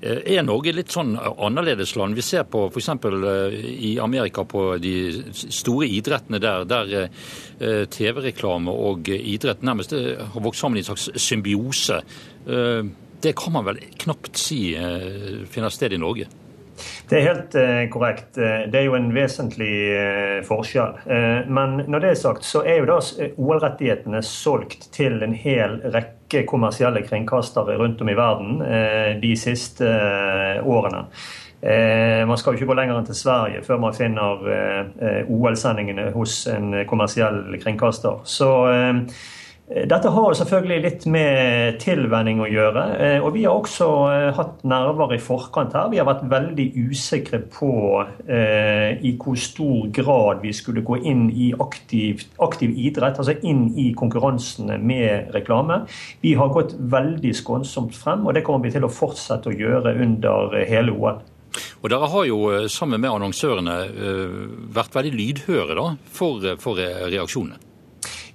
Eh, 0.00 0.36
er 0.36 0.44
Norge 0.44 0.74
litt 0.76 0.92
sånn 0.92 1.14
annerledes 1.16 1.94
land? 1.96 2.16
Vi 2.16 2.24
ser 2.24 2.46
på 2.50 2.66
f.eks. 2.68 2.90
Eh, 2.92 3.56
i 3.90 3.92
Amerika 4.02 4.44
på 4.48 4.68
de 4.82 4.94
store 5.32 5.88
idrettene 5.88 6.40
der, 6.42 6.66
der 6.68 6.94
eh, 7.06 7.84
TV-reklame 7.90 8.72
og 8.72 9.10
idrett 9.16 9.64
nærmest 9.66 9.94
har 9.96 10.42
vokst 10.44 10.62
sammen 10.62 10.78
i 10.78 10.84
en 10.84 10.90
slags 10.90 11.10
symbiose. 11.16 12.00
Det 12.46 13.32
kan 13.34 13.54
man 13.54 13.64
vel 13.66 13.78
knapt 13.98 14.36
si 14.38 14.58
finner 15.50 15.72
sted 15.72 15.96
i 15.96 15.98
Norge? 15.98 16.28
Det 17.08 17.16
er 17.16 17.24
helt 17.24 17.56
korrekt. 17.90 18.36
Det 18.36 18.76
er 18.76 18.84
jo 18.84 18.94
en 18.98 19.08
vesentlig 19.16 19.72
forskjell. 20.46 21.00
Men 21.48 21.80
når 21.88 22.04
det 22.04 22.12
er 22.12 22.20
sagt, 22.20 22.46
så 22.46 22.62
er 22.68 22.82
jo 22.82 22.90
da 22.90 22.98
OL-rettighetene 23.32 24.20
solgt 24.26 24.90
til 24.94 25.18
en 25.24 25.34
hel 25.34 25.80
rekke 25.88 26.15
kommersielle 26.48 27.02
kringkastere 27.06 27.76
rundt 27.78 28.00
om 28.00 28.08
i 28.10 28.16
verden 28.18 28.62
eh, 28.66 29.10
de 29.22 29.34
siste 29.38 29.90
årene. 30.62 31.06
Man 31.66 32.36
skal 32.38 32.52
jo 32.52 32.60
ikke 32.60 32.66
gå 32.68 32.74
lenger 32.76 32.98
enn 33.00 33.06
til 33.08 33.16
Sverige 33.16 33.62
før 33.64 33.78
man 33.80 33.94
finner 33.96 34.42
OL-sendingene 35.32 36.10
hos 36.14 36.34
en 36.52 36.76
kommersiell 36.86 37.56
kringkaster. 37.62 38.20
Så 38.28 38.50
Eh, 38.70 38.94
dette 39.66 40.10
har 40.14 40.34
selvfølgelig 40.38 40.76
litt 40.84 41.04
med 41.10 41.80
tilvenning 41.82 42.38
å 42.38 42.46
gjøre. 42.46 42.84
Eh, 43.02 43.16
og 43.18 43.32
vi 43.34 43.42
har 43.48 43.56
også 43.58 43.88
eh, 44.12 44.28
hatt 44.36 44.60
nerver 44.62 45.16
i 45.16 45.18
forkant 45.18 45.74
her. 45.74 45.88
Vi 45.90 45.98
har 45.98 46.06
vært 46.06 46.22
veldig 46.30 46.68
usikre 46.86 47.40
på 47.50 47.72
eh, 48.30 48.94
i 49.02 49.16
hvor 49.18 49.34
stor 49.42 49.90
grad 49.96 50.44
vi 50.46 50.54
skulle 50.54 50.86
gå 50.86 51.00
inn 51.02 51.26
i 51.34 51.50
aktiv, 51.58 52.22
aktiv, 52.46 52.78
idrett, 52.78 53.18
altså 53.18 53.34
inn 53.42 53.72
i 53.74 53.88
konkurransene 53.98 54.78
med 54.78 55.34
reklame. 55.34 55.82
Vi 56.22 56.36
har 56.38 56.54
gått 56.54 56.78
veldig 56.78 57.34
skånsomt 57.34 57.98
frem, 57.98 58.22
og 58.22 58.38
det 58.38 58.46
kommer 58.46 58.68
vi 58.68 58.76
til 58.76 58.86
å 58.86 58.92
fortsette 58.92 59.50
å 59.50 59.58
gjøre 59.64 59.98
under 60.06 60.60
hele 60.62 60.94
OL. 60.94 61.24
Og 61.82 61.90
Dere 61.90 62.06
har 62.12 62.26
jo 62.28 62.40
sammen 62.70 63.00
med 63.02 63.10
annonsørene 63.16 63.76
vært 64.76 64.94
veldig 64.94 65.16
lydhøre 65.16 65.78
da, 65.78 65.92
for, 66.12 66.52
for 66.62 66.78
reaksjonene? 66.78 67.65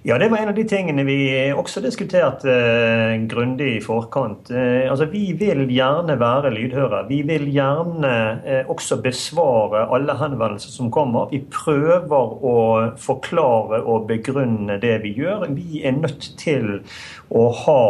Ja, 0.04 0.18
det 0.18 0.28
var 0.28 0.38
en 0.38 0.48
av 0.48 0.54
de 0.54 0.64
tingene 0.66 1.04
vi 1.06 1.14
også 1.54 1.78
diskuterte 1.84 2.50
eh, 2.50 3.12
grundig 3.30 3.68
i 3.76 3.82
forkant. 3.84 4.48
Eh, 4.50 4.88
altså, 4.90 5.06
Vi 5.12 5.28
vil 5.38 5.60
gjerne 5.70 6.16
være 6.18 6.50
lydhøre. 6.50 7.04
Vi 7.06 7.20
vil 7.28 7.44
gjerne 7.54 8.10
eh, 8.42 8.70
også 8.72 8.98
besvare 9.04 9.84
alle 9.94 10.16
henvendelser 10.18 10.74
som 10.74 10.88
kommer. 10.90 11.28
Vi 11.30 11.38
prøver 11.54 12.34
å 12.42 12.54
forklare 12.98 13.78
og 13.86 14.08
begrunne 14.08 14.80
det 14.82 14.96
vi 15.04 15.12
gjør. 15.20 15.44
Vi 15.54 15.84
er 15.86 15.94
nødt 15.94 16.32
til 16.40 16.80
å 17.30 17.44
ha 17.62 17.84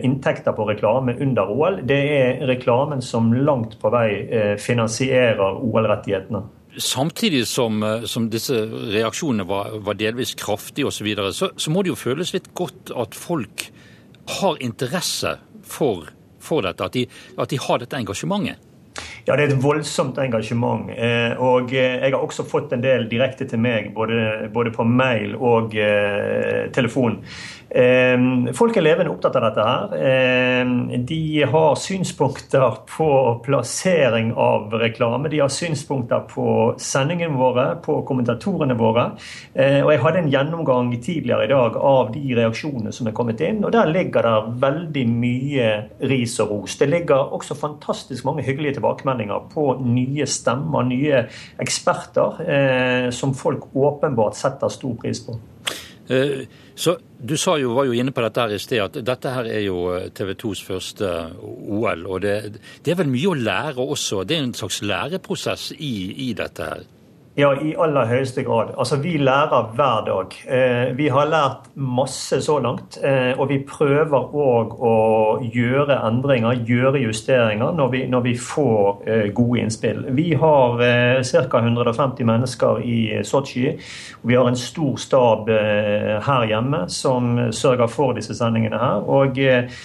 inntekter 0.00 0.56
på 0.56 0.64
reklame 0.70 1.18
under 1.20 1.52
OL. 1.52 1.82
Det 1.84 2.00
er 2.14 2.40
reklamen 2.48 3.04
som 3.04 3.34
langt 3.36 3.76
på 3.82 3.92
vei 3.92 4.56
finansierer 4.64 5.60
OL-rettighetene. 5.60 6.42
Samtidig 6.78 7.46
som, 7.50 7.82
eh, 7.82 8.04
som, 8.06 8.28
disse 8.30 8.54
reaksjonene 8.94 9.46
var, 9.48 9.74
var 9.82 9.98
delvis 9.98 10.36
kraftige 10.38 10.86
osv., 10.86 11.08
så, 11.16 11.32
så 11.32 11.50
så 11.56 11.74
må 11.74 11.82
det 11.82 11.90
jo 11.92 11.98
føles 11.98 12.32
litt 12.36 12.52
godt 12.54 12.92
at 12.94 13.16
folk 13.18 13.66
har 14.40 14.60
interesse 14.62 15.34
for, 15.66 16.10
for 16.38 16.62
dette, 16.66 16.86
at 16.86 16.94
de, 16.94 17.06
at 17.38 17.50
de 17.50 17.58
har 17.58 17.82
dette 17.82 17.98
engasjementet. 17.98 18.69
Ja, 19.26 19.36
det 19.36 19.44
er 19.44 19.52
et 19.52 19.62
voldsomt 19.62 20.18
engasjement. 20.18 20.90
Eh, 20.96 21.36
og 21.38 21.72
eh, 21.76 22.00
jeg 22.00 22.14
har 22.14 22.20
også 22.20 22.46
fått 22.48 22.72
en 22.74 22.82
del 22.82 23.06
direkte 23.10 23.46
til 23.48 23.60
meg, 23.62 23.92
både, 23.94 24.50
både 24.54 24.72
på 24.74 24.86
mail 24.88 25.36
og 25.36 25.76
eh, 25.78 26.70
telefon. 26.74 27.20
Eh, 27.70 28.16
folk 28.56 28.74
er 28.76 28.82
levende 28.82 29.12
opptatt 29.12 29.36
av 29.38 29.44
dette 29.46 29.66
her. 29.66 29.92
Ehm, 30.10 30.72
de 31.06 31.44
har 31.52 31.76
synspunkter 31.78 32.80
på 32.90 33.10
plassering 33.44 34.32
av 34.34 34.74
reklame. 34.80 35.30
De 35.30 35.38
har 35.38 35.52
synspunkter 35.54 36.24
på 36.32 36.74
sendingene 36.82 37.38
våre, 37.38 37.76
på 37.84 38.00
kommentatorene 38.08 38.74
våre. 38.74 39.12
Ehm, 39.54 39.84
og 39.84 39.92
jeg 39.94 40.02
hadde 40.02 40.22
en 40.24 40.32
gjennomgang 40.32 40.90
tidligere 40.98 41.46
i 41.46 41.52
dag 41.52 41.76
av 41.76 42.10
de 42.16 42.34
reaksjonene 42.40 42.92
som 42.92 43.06
er 43.06 43.14
kommet 43.14 43.40
inn, 43.46 43.62
og 43.64 43.70
der 43.76 43.92
ligger 43.92 44.26
det 44.26 44.58
veldig 44.66 45.06
mye 45.12 45.70
ris 46.10 46.40
og 46.42 46.50
ros. 46.50 46.78
Det 46.80 46.90
ligger 46.90 47.30
også 47.38 47.54
fantastisk 47.54 48.26
mange 48.26 48.42
hyggelige 48.42 48.79
på 48.80 49.66
nye 49.84 50.26
stemmer, 50.26 50.88
nye 50.88 51.24
eksperter, 51.60 53.10
som 53.14 53.34
folk 53.34 53.70
åpenbart 53.76 54.38
setter 54.38 54.72
stor 54.72 54.96
pris 55.00 55.22
på. 55.26 55.38
Eh, 56.10 56.46
så 56.74 56.98
Du 57.22 57.36
jo, 57.36 57.74
var 57.74 57.84
jo 57.84 57.92
inne 57.92 58.12
på 58.16 58.22
dette 58.24 58.40
her 58.40 58.54
i 58.56 58.58
sted, 58.58 58.80
at 58.80 58.94
dette 59.04 59.30
her 59.30 59.44
er 59.44 59.60
jo 59.60 59.90
eh, 59.92 60.08
TV 60.08 60.32
2s 60.34 60.62
første 60.64 61.04
eh, 61.04 61.42
OL. 61.44 62.06
og 62.06 62.22
det, 62.24 62.56
det, 62.82 62.90
er 62.90 62.96
vel 62.96 63.12
mye 63.12 63.28
å 63.28 63.36
lære 63.36 63.84
også? 63.84 64.24
Det 64.24 64.38
er 64.38 64.46
en 64.46 64.54
slags 64.56 64.80
læreprosess 64.82 65.74
i, 65.76 66.30
i 66.30 66.32
dette 66.32 66.64
her? 66.64 66.86
Ja, 67.40 67.54
i 67.56 67.70
aller 67.78 68.04
høyeste 68.04 68.42
grad. 68.44 68.74
Altså, 68.78 68.96
Vi 69.00 69.14
lærer 69.16 69.70
hver 69.76 70.02
dag. 70.04 70.34
Eh, 70.56 70.96
vi 70.96 71.06
har 71.08 71.28
lært 71.30 71.70
masse 71.74 72.40
så 72.42 72.58
langt. 72.60 72.98
Eh, 73.02 73.32
og 73.38 73.48
vi 73.48 73.62
prøver 73.64 74.34
òg 74.34 74.74
å 74.76 74.96
gjøre 75.40 75.96
endringer, 76.08 76.60
gjøre 76.68 77.00
justeringer, 77.00 77.72
når 77.72 77.88
vi, 77.94 78.02
når 78.12 78.26
vi 78.26 78.34
får 78.36 79.00
eh, 79.06 79.32
gode 79.32 79.62
innspill. 79.62 80.04
Vi 80.18 80.34
har 80.34 80.84
eh, 80.84 81.22
ca. 81.48 81.62
150 81.64 82.28
mennesker 82.28 82.84
i 82.84 83.00
Sotsji. 83.24 83.72
Vi 84.22 84.36
har 84.36 84.48
en 84.48 84.60
stor 84.60 85.00
stab 85.00 85.48
eh, 85.48 86.18
her 86.26 86.48
hjemme 86.50 86.84
som 86.92 87.36
sørger 87.52 87.88
for 87.88 88.20
disse 88.20 88.36
sendingene 88.36 88.84
her. 88.84 89.08
og 89.08 89.38
eh, 89.38 89.80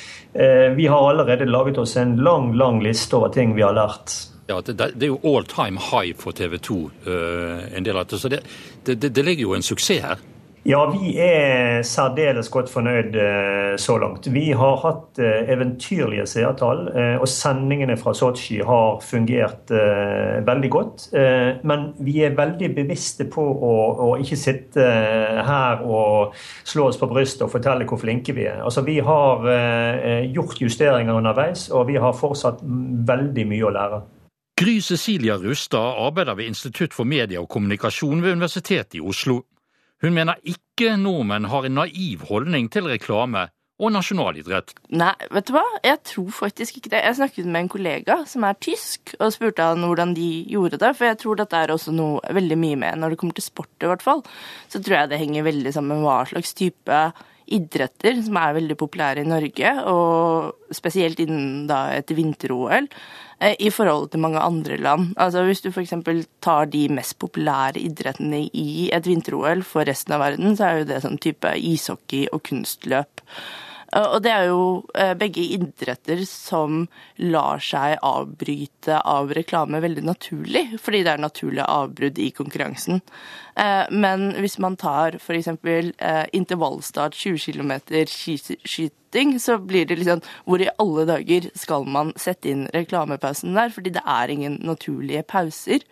vi 0.76 0.88
har 0.92 1.10
allerede 1.10 1.46
laget 1.46 1.78
oss 1.78 1.96
en 1.98 2.18
lang, 2.18 2.52
lang 2.54 2.84
liste 2.84 3.16
over 3.16 3.30
ting 3.32 3.56
vi 3.56 3.64
har 3.64 3.78
lært. 3.78 4.35
Ja, 4.48 4.62
det, 4.62 4.78
det, 4.78 5.04
er 5.04 5.14
jo 5.14 5.20
all 5.24 5.46
time 5.50 5.82
high 5.82 6.14
for 6.18 6.32
TV 6.32 6.58
2. 6.58 6.78
Uh, 7.08 7.78
en 7.78 7.86
del 7.86 7.98
av 7.98 8.06
det, 8.06 8.20
Så 8.22 8.30
det, 8.30 8.44
det, 8.86 9.10
det 9.10 9.26
ligger 9.26 9.50
jo 9.50 9.56
en 9.58 9.66
suksess 9.66 10.04
her. 10.06 10.24
Ja, 10.66 10.80
vi 10.90 11.12
er 11.22 11.84
særdeles 11.86 12.48
godt 12.50 12.72
fornøyd 12.74 13.14
uh, 13.14 13.76
så 13.78 14.00
langt. 14.02 14.26
Vi 14.34 14.48
har 14.58 14.80
hatt 14.82 15.20
uh, 15.22 15.52
eventyrlige 15.54 16.26
seertall, 16.26 16.88
eh, 16.90 17.18
og 17.22 17.30
sendingene 17.30 17.94
fra 18.02 18.16
Sotsji 18.18 18.64
har 18.66 18.98
fungert 19.06 19.70
veldig 20.46 20.72
godt. 20.74 21.06
Men 21.70 21.86
vi 22.02 22.16
er 22.26 22.34
veldig 22.38 22.72
bevisste 22.76 23.28
på 23.30 23.44
å, 23.44 23.76
å 24.08 24.10
ikke 24.22 24.38
sitte 24.40 24.88
her 25.46 25.84
og 25.86 26.34
slå 26.66 26.90
oss 26.90 27.00
på 27.02 27.10
brystet 27.12 27.46
og 27.46 27.54
fortelle 27.54 27.86
hvor 27.90 28.02
flinke 28.02 28.34
vi 28.34 28.48
er. 28.50 28.64
Altså, 28.66 28.82
Vi 28.86 28.98
har 29.06 29.46
gjort 30.34 30.62
justeringer 30.62 31.14
underveis, 31.14 31.70
og 31.70 31.88
vi 31.92 32.00
har 32.02 32.18
fortsatt 32.18 32.66
veldig 32.66 33.48
mye 33.54 33.70
å 33.70 33.74
lære. 33.76 34.02
Gry 34.56 34.82
Cecilia 34.82 35.36
Rustad 35.36 35.98
arbeider 36.00 36.36
ved 36.36 36.46
Institutt 36.48 36.94
for 36.96 37.04
media 37.04 37.42
og 37.42 37.50
kommunikasjon 37.52 38.22
ved 38.24 38.38
Universitetet 38.38 38.96
i 38.96 39.02
Oslo. 39.04 39.42
Hun 40.00 40.16
mener 40.16 40.40
ikke 40.48 40.94
nordmenn 40.96 41.50
har 41.52 41.68
en 41.68 41.76
naiv 41.76 42.24
holdning 42.30 42.70
til 42.72 42.88
reklame 42.88 43.50
og 43.76 43.92
nasjonalidrett. 43.92 44.72
Nei, 44.96 45.12
vet 45.36 45.50
du 45.50 45.58
hva? 45.58 45.66
Jeg 45.84 46.00
tror 46.08 46.32
faktisk 46.38 46.80
ikke 46.80 46.94
det. 46.94 47.04
Jeg 47.04 47.20
snakket 47.20 47.52
med 47.52 47.66
en 47.66 47.72
kollega 47.76 48.18
som 48.32 48.48
er 48.48 48.56
tysk, 48.64 49.18
og 49.20 49.36
spurte 49.36 49.68
han 49.74 49.84
hvordan 49.84 50.16
de 50.16 50.30
gjorde 50.48 50.80
det. 50.80 50.96
For 50.96 51.10
jeg 51.10 51.20
tror 51.20 51.44
dette 51.44 51.60
er 51.60 51.76
også 51.76 51.92
noe 51.92 52.36
veldig 52.40 52.62
mye 52.64 52.80
med 52.80 53.04
når 53.04 53.12
det 53.12 53.20
kommer 53.20 53.36
til 53.36 53.50
sport, 53.50 53.76
i 53.84 53.92
hvert 53.92 54.08
fall. 54.08 54.24
Så 54.72 54.80
tror 54.80 55.02
jeg 55.02 55.12
det 55.12 55.20
henger 55.20 55.50
veldig 55.52 55.76
sammen 55.76 56.00
med 56.00 56.08
hva 56.08 56.22
slags 56.32 56.56
type 56.56 57.06
idretter 57.46 58.18
som 58.26 58.38
er 58.42 58.56
veldig 58.58 58.78
populære 58.80 59.24
i 59.24 59.30
Norge, 59.30 59.74
og 59.92 60.76
spesielt 60.76 61.20
innen 61.24 61.66
da 61.70 61.88
et 61.96 62.12
vinter-OL, 62.16 62.88
eh, 63.40 63.56
i 63.60 63.70
forhold 63.70 64.10
til 64.12 64.24
mange 64.24 64.40
andre 64.40 64.78
land. 64.78 65.14
Altså 65.18 65.44
Hvis 65.46 65.62
du 65.62 65.70
f.eks. 65.72 65.94
tar 66.42 66.66
de 66.66 66.88
mest 66.90 67.20
populære 67.20 67.82
idrettene 67.82 68.46
i 68.54 68.90
et 68.94 69.08
vinter-OL 69.08 69.64
for 69.64 69.86
resten 69.86 70.14
av 70.14 70.26
verden, 70.26 70.58
så 70.58 70.66
er 70.66 70.80
jo 70.80 70.90
det 70.90 71.04
sånn 71.06 71.22
type 71.22 71.54
ishockey 71.58 72.28
og 72.32 72.44
kunstløp. 72.50 73.22
Og 73.94 74.18
det 74.26 74.32
er 74.34 74.48
jo 74.50 74.82
begge 75.20 75.44
idretter 75.56 76.24
som 76.28 76.88
lar 77.22 77.62
seg 77.64 78.00
avbryte 78.04 78.98
av 79.08 79.32
reklame 79.38 79.80
veldig 79.84 80.04
naturlig, 80.08 80.66
fordi 80.82 81.04
det 81.06 81.14
er 81.14 81.22
naturlige 81.22 81.68
avbrudd 81.70 82.20
i 82.20 82.32
konkurransen. 82.36 83.00
Men 83.94 84.34
hvis 84.42 84.58
man 84.60 84.76
tar 84.76 85.16
f.eks. 85.22 85.48
intervallstart 86.36 87.16
20 87.16 87.40
km 87.46 87.72
skiskyting, 88.12 89.38
så 89.40 89.56
blir 89.64 89.86
det 89.88 90.02
liksom 90.02 90.20
Hvor 90.44 90.60
i 90.60 90.68
alle 90.82 91.06
dager 91.08 91.48
skal 91.56 91.86
man 91.88 92.12
sette 92.20 92.50
inn 92.52 92.66
reklamepausen 92.74 93.56
der? 93.56 93.72
Fordi 93.72 93.94
det 93.96 94.04
er 94.04 94.34
ingen 94.34 94.60
naturlige 94.66 95.24
pauser. 95.24 95.86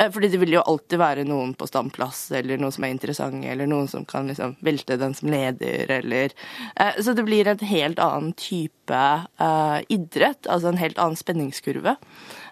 Eh, 0.00 0.10
fordi 0.10 0.28
det 0.28 0.40
vil 0.40 0.54
jo 0.54 0.64
alltid 0.64 1.00
være 1.00 1.24
noen 1.28 1.52
på 1.58 1.68
standplass, 1.68 2.30
eller 2.36 2.60
noen 2.60 2.72
som 2.72 2.86
er 2.86 2.94
interessante, 2.94 3.48
eller 3.52 3.68
noen 3.68 3.88
som 3.90 4.06
kan 4.08 4.30
liksom 4.30 4.56
velte 4.64 4.96
den 5.00 5.14
som 5.16 5.30
leder, 5.32 5.90
eller 6.00 6.32
eh, 6.76 7.00
Så 7.00 7.14
det 7.16 7.26
blir 7.26 7.48
en 7.48 7.64
helt 7.70 8.00
annen 8.00 8.32
type 8.32 9.00
uh, 9.40 9.78
idrett, 9.88 10.46
altså 10.48 10.70
en 10.70 10.80
helt 10.80 10.98
annen 10.98 11.18
spenningskurve. 11.18 11.96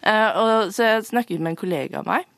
Uh, 0.04 0.30
og, 0.38 0.74
så 0.74 0.84
jeg 0.84 1.08
snakket 1.08 1.40
med 1.40 1.54
en 1.54 1.58
kollega 1.58 2.02
av 2.02 2.06
meg 2.06 2.28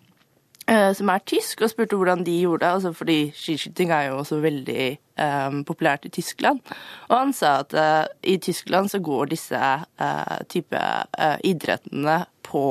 uh, 0.70 0.92
som 0.96 1.10
er 1.12 1.26
tysk, 1.26 1.60
og 1.60 1.72
spurte 1.72 1.98
hvordan 1.98 2.24
de 2.24 2.38
gjorde 2.44 2.64
det. 2.64 2.72
Altså 2.78 2.94
fordi 2.96 3.18
skiskyting 3.36 3.92
er 3.92 4.08
jo 4.08 4.20
også 4.22 4.40
veldig 4.40 4.88
um, 5.20 5.62
populært 5.68 6.06
i 6.08 6.14
Tyskland. 6.14 6.62
Og 7.10 7.16
han 7.18 7.34
sa 7.36 7.58
at 7.64 7.76
i 8.22 8.38
Tyskland 8.38 8.92
så 8.92 9.02
går 9.02 9.34
disse 9.34 9.62
type 10.48 10.84
idrettene 11.44 12.22
på 12.46 12.64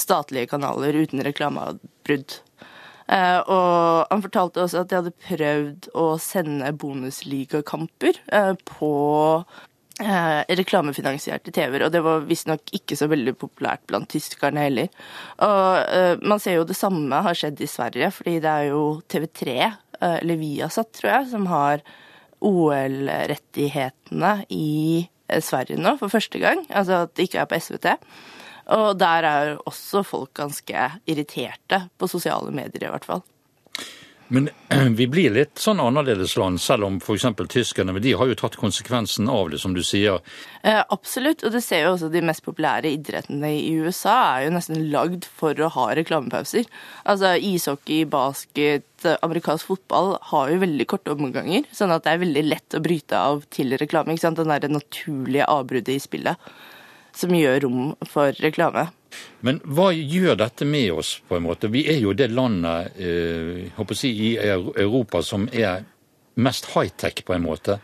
statlige 0.00 0.50
kanaler 0.54 0.96
uten 1.04 1.22
reklameavbrudd. 1.26 2.40
Uh, 3.10 3.40
og 3.50 4.06
han 4.12 4.22
fortalte 4.22 4.62
også 4.62 4.84
at 4.84 4.90
de 4.90 4.98
hadde 5.00 5.22
prøvd 5.26 5.88
å 5.98 6.04
sende 6.22 6.70
bonusligakamper 6.78 8.20
uh, 8.30 8.54
på 8.68 8.90
uh, 9.42 10.42
reklamefinansierte 10.60 11.50
TV-er, 11.56 11.88
og 11.88 11.92
det 11.94 12.04
var 12.06 12.22
visstnok 12.28 12.70
ikke 12.76 12.94
så 12.98 13.10
veldig 13.10 13.34
populært 13.40 13.82
blant 13.90 14.06
tyskerne 14.14 14.62
heller. 14.68 14.88
Og 15.42 16.22
man 16.22 16.38
ser 16.42 16.60
jo 16.60 16.68
det 16.68 16.78
samme 16.78 17.24
har 17.26 17.34
skjedd 17.34 17.58
i 17.64 17.70
Sverige, 17.70 18.12
fordi 18.14 18.38
det 18.44 18.50
er 18.52 18.70
jo 18.70 18.84
TV3, 19.10 19.58
eller 20.00 20.36
Viasat, 20.40 20.94
tror 20.96 21.10
jeg, 21.10 21.30
som 21.32 21.44
har 21.50 21.82
OL-rettighetene 22.46 24.34
i 24.54 25.08
Sverige 25.44 25.76
nå 25.82 25.96
for 26.00 26.08
første 26.12 26.38
gang. 26.42 26.62
Altså 26.70 27.04
at 27.04 27.16
det 27.18 27.26
ikke 27.26 27.42
er 27.42 27.50
på 27.50 27.58
SVT. 27.60 27.86
Og 28.76 28.94
der 29.00 29.26
er 29.26 29.56
også 29.66 30.04
folk 30.06 30.32
ganske 30.38 30.88
irriterte, 31.10 31.84
på 31.98 32.10
sosiale 32.10 32.52
medier 32.54 32.86
i 32.86 32.94
hvert 32.94 33.08
fall. 33.08 33.24
Men 34.30 34.48
vi 34.98 35.06
blir 35.10 35.32
litt 35.34 35.58
sånn 35.58 35.80
annerledes 35.82 36.36
land, 36.38 36.60
selv 36.62 36.86
om 36.86 36.98
f.eks. 37.02 37.26
tyskerne 37.50 37.94
men 37.96 38.04
de 38.04 38.14
har 38.18 38.30
jo 38.30 38.36
tatt 38.38 38.58
konsekvensen 38.60 39.28
av 39.30 39.50
det, 39.50 39.58
som 39.62 39.74
du 39.74 39.82
sier. 39.86 40.20
Eh, 40.62 40.78
absolutt, 40.94 41.42
og 41.42 41.54
du 41.54 41.58
ser 41.64 41.84
jo 41.84 41.96
også 41.96 42.12
de 42.12 42.22
mest 42.24 42.44
populære 42.46 42.92
idrettene 42.94 43.50
i 43.58 43.74
USA 43.82 44.16
er 44.36 44.46
jo 44.46 44.54
nesten 44.54 44.86
lagd 44.94 45.26
for 45.40 45.58
å 45.58 45.72
ha 45.74 45.90
reklamepauser. 45.98 46.70
Altså 47.10 47.34
ishockey, 47.34 48.04
basket, 48.10 48.86
amerikansk 49.18 49.72
fotball 49.72 50.14
har 50.30 50.54
jo 50.54 50.62
veldig 50.62 50.86
korte 50.94 51.16
omganger, 51.16 51.66
sånn 51.74 51.94
at 51.94 52.06
det 52.06 52.14
er 52.14 52.24
veldig 52.26 52.46
lett 52.46 52.78
å 52.78 52.84
bryte 52.84 53.18
av 53.18 53.46
til 53.50 53.74
reklame. 53.80 54.14
ikke 54.14 54.28
sant? 54.28 54.38
Den 54.38 54.54
derre 54.54 54.70
naturlige 54.70 55.50
avbruddet 55.50 55.96
i 55.96 56.02
spillet 56.06 56.52
som 57.16 57.34
gjør 57.34 57.60
rom 57.66 57.84
for 58.08 58.36
reklame. 58.42 58.88
Men 59.46 59.58
hva 59.64 59.90
gjør 59.94 60.36
dette 60.38 60.66
med 60.68 60.92
oss, 60.92 61.16
på 61.26 61.38
en 61.38 61.46
måte? 61.48 61.70
Vi 61.72 61.84
er 61.90 61.98
jo 62.02 62.14
det 62.16 62.30
landet 62.30 63.00
eh, 63.00 63.94
si, 63.98 64.12
i 64.30 64.36
Europa 64.38 65.22
som 65.26 65.48
er 65.52 65.82
mest 66.40 66.70
high-tech, 66.74 67.24
på 67.26 67.34
en 67.34 67.44
måte. 67.44 67.80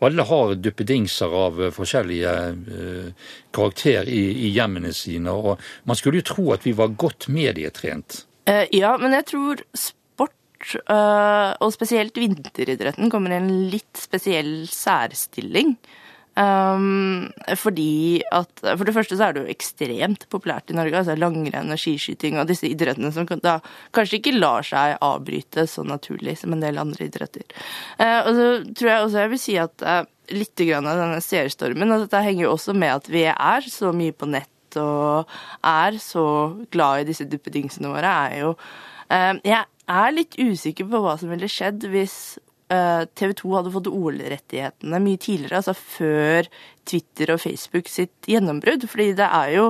Alle 0.00 0.24
har 0.24 0.54
duppedingser 0.56 1.34
av 1.36 1.60
forskjellige 1.76 2.34
eh, 2.80 3.30
karakter 3.52 4.08
i, 4.08 4.22
i, 4.46 4.50
hjemmene 4.54 4.94
sine. 4.96 5.34
og 5.34 5.60
Man 5.84 5.98
skulle 5.98 6.22
jo 6.22 6.28
tro 6.32 6.46
at 6.56 6.64
vi 6.64 6.72
var 6.76 6.96
godt 6.96 7.28
medietrent. 7.28 8.22
Eh, 8.48 8.64
ja, 8.72 8.94
men 9.00 9.12
jeg 9.18 9.28
tror 9.28 9.64
sport, 9.76 10.76
eh, 10.80 11.50
og 11.60 11.74
spesielt 11.76 12.16
vinteridretten, 12.16 13.12
kommer 13.12 13.34
i 13.34 13.42
en 13.42 13.52
litt 13.72 14.00
spesiell 14.00 14.64
særstilling. 14.72 15.76
Um, 16.40 17.26
fordi 17.58 18.22
at 18.32 18.62
For 18.62 18.86
det 18.86 18.94
første 18.94 19.16
så 19.18 19.26
er 19.26 19.34
det 19.34 19.42
jo 19.42 19.52
ekstremt 19.52 20.24
populært 20.32 20.70
i 20.70 20.76
Norge. 20.76 20.96
altså 20.96 21.16
Langrenn 21.18 21.72
og 21.74 21.80
skiskyting 21.80 22.38
og 22.40 22.48
disse 22.48 22.68
idrettene 22.70 23.10
som 23.12 23.26
da 23.42 23.58
kanskje 23.96 24.20
ikke 24.20 24.38
lar 24.38 24.64
seg 24.64 24.96
avbryte 25.04 25.66
så 25.68 25.84
naturlig 25.84 26.38
som 26.40 26.54
en 26.54 26.62
del 26.62 26.80
andre 26.80 27.10
idretter. 27.10 27.44
Uh, 27.98 28.20
og 28.22 28.30
så 28.38 28.46
tror 28.72 28.92
jeg 28.92 29.04
også 29.04 29.24
jeg 29.24 29.32
vil 29.34 29.42
si 29.42 29.58
at 29.60 29.84
uh, 29.84 30.04
litt 30.32 30.64
grann 30.64 30.88
av 30.88 31.02
denne 31.02 31.20
seerstormen 31.24 31.90
altså 31.90 32.08
dette 32.08 32.24
henger 32.24 32.46
jo 32.46 32.54
også 32.54 32.76
med 32.78 32.94
at 32.94 33.10
vi 33.10 33.26
er 33.32 33.68
så 33.68 33.92
mye 33.96 34.14
på 34.16 34.30
nett 34.30 34.78
og 34.80 35.26
er 35.66 35.98
så 35.98 36.24
glad 36.70 37.02
i 37.02 37.08
disse 37.08 37.26
duppedingsene 37.26 37.90
våre, 37.90 38.12
er 38.30 38.44
jo 38.44 38.54
uh, 38.54 39.34
Jeg 39.44 39.64
er 39.90 40.14
litt 40.14 40.38
usikker 40.38 40.86
på 40.88 41.02
hva 41.02 41.18
som 41.18 41.32
ville 41.34 41.50
skjedd 41.50 41.88
hvis 41.90 42.38
Eh, 42.38 42.49
TV 42.70 43.32
2 43.34 43.54
hadde 43.56 43.72
fått 43.74 43.88
OL-rettighetene 43.90 45.00
mye 45.02 45.18
tidligere, 45.18 45.58
altså 45.58 45.74
før 45.74 46.46
Twitter 46.86 47.32
og 47.34 47.40
Facebook 47.42 47.90
sitt 47.90 48.28
gjennombrudd. 48.30 48.86
Fordi 48.90 49.10
det 49.18 49.26
er 49.26 49.52
jo 49.56 49.66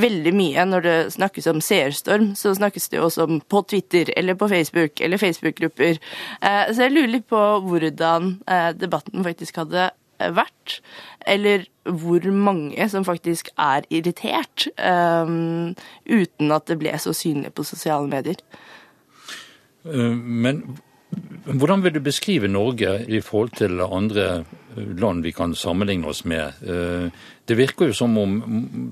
veldig 0.00 0.32
mye 0.36 0.64
når 0.68 0.86
det 0.86 0.96
snakkes 1.16 1.48
om 1.52 1.62
seerstorm, 1.64 2.32
så 2.38 2.54
snakkes 2.56 2.88
det 2.88 3.00
jo 3.00 3.06
også 3.08 3.28
om 3.28 3.38
på 3.40 3.62
Twitter 3.68 4.12
eller 4.16 4.38
på 4.38 4.48
Facebook 4.50 5.00
eller 5.04 5.20
Facebook-grupper. 5.20 6.00
Eh, 6.40 6.64
så 6.72 6.86
jeg 6.86 6.96
lurer 6.96 7.14
litt 7.18 7.28
på 7.30 7.44
hvordan 7.68 8.36
eh, 8.48 8.70
debatten 8.76 9.26
faktisk 9.26 9.60
hadde 9.62 9.90
vært, 10.18 10.80
eller 11.30 11.68
hvor 11.86 12.24
mange 12.34 12.88
som 12.90 13.04
faktisk 13.06 13.52
er 13.54 13.84
irritert, 13.94 14.66
uten 14.74 16.54
at 16.56 16.66
det 16.66 16.78
ble 16.80 16.96
så 16.98 17.14
synlig 17.14 17.52
på 17.54 17.62
sosiale 17.62 18.10
medier. 18.10 18.42
Men 19.84 20.64
hvordan 21.48 21.82
vil 21.82 21.94
du 21.96 22.00
beskrive 22.04 22.48
Norge 22.48 22.90
i 23.08 23.20
forhold 23.24 23.54
til 23.56 23.80
andre 23.80 24.44
land 24.76 25.24
vi 25.24 25.32
kan 25.32 25.54
sammenligne 25.56 26.08
oss 26.08 26.24
med? 26.28 26.60
Eh, 26.60 27.08
det 27.44 27.56
virker 27.56 27.88
jo 27.88 27.96
som 27.96 28.18
om, 28.18 28.34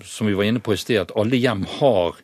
som 0.04 0.26
vi 0.26 0.36
var 0.36 0.48
inne 0.48 0.62
på 0.64 0.72
i 0.72 0.80
sted, 0.80 1.00
at 1.02 1.12
alle 1.16 1.36
hjem 1.36 1.66
har 1.78 2.16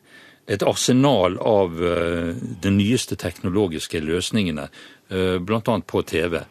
et 0.49 0.65
arsenal 0.65 1.37
av 1.37 1.77
eh, 1.77 2.33
de 2.65 2.73
nyeste 2.73 3.15
teknologiske 3.15 4.01
løsningene, 4.01 4.67
eh, 5.09 5.37
bl.a. 5.37 5.77
på 5.85 6.01
TV. 6.01 6.41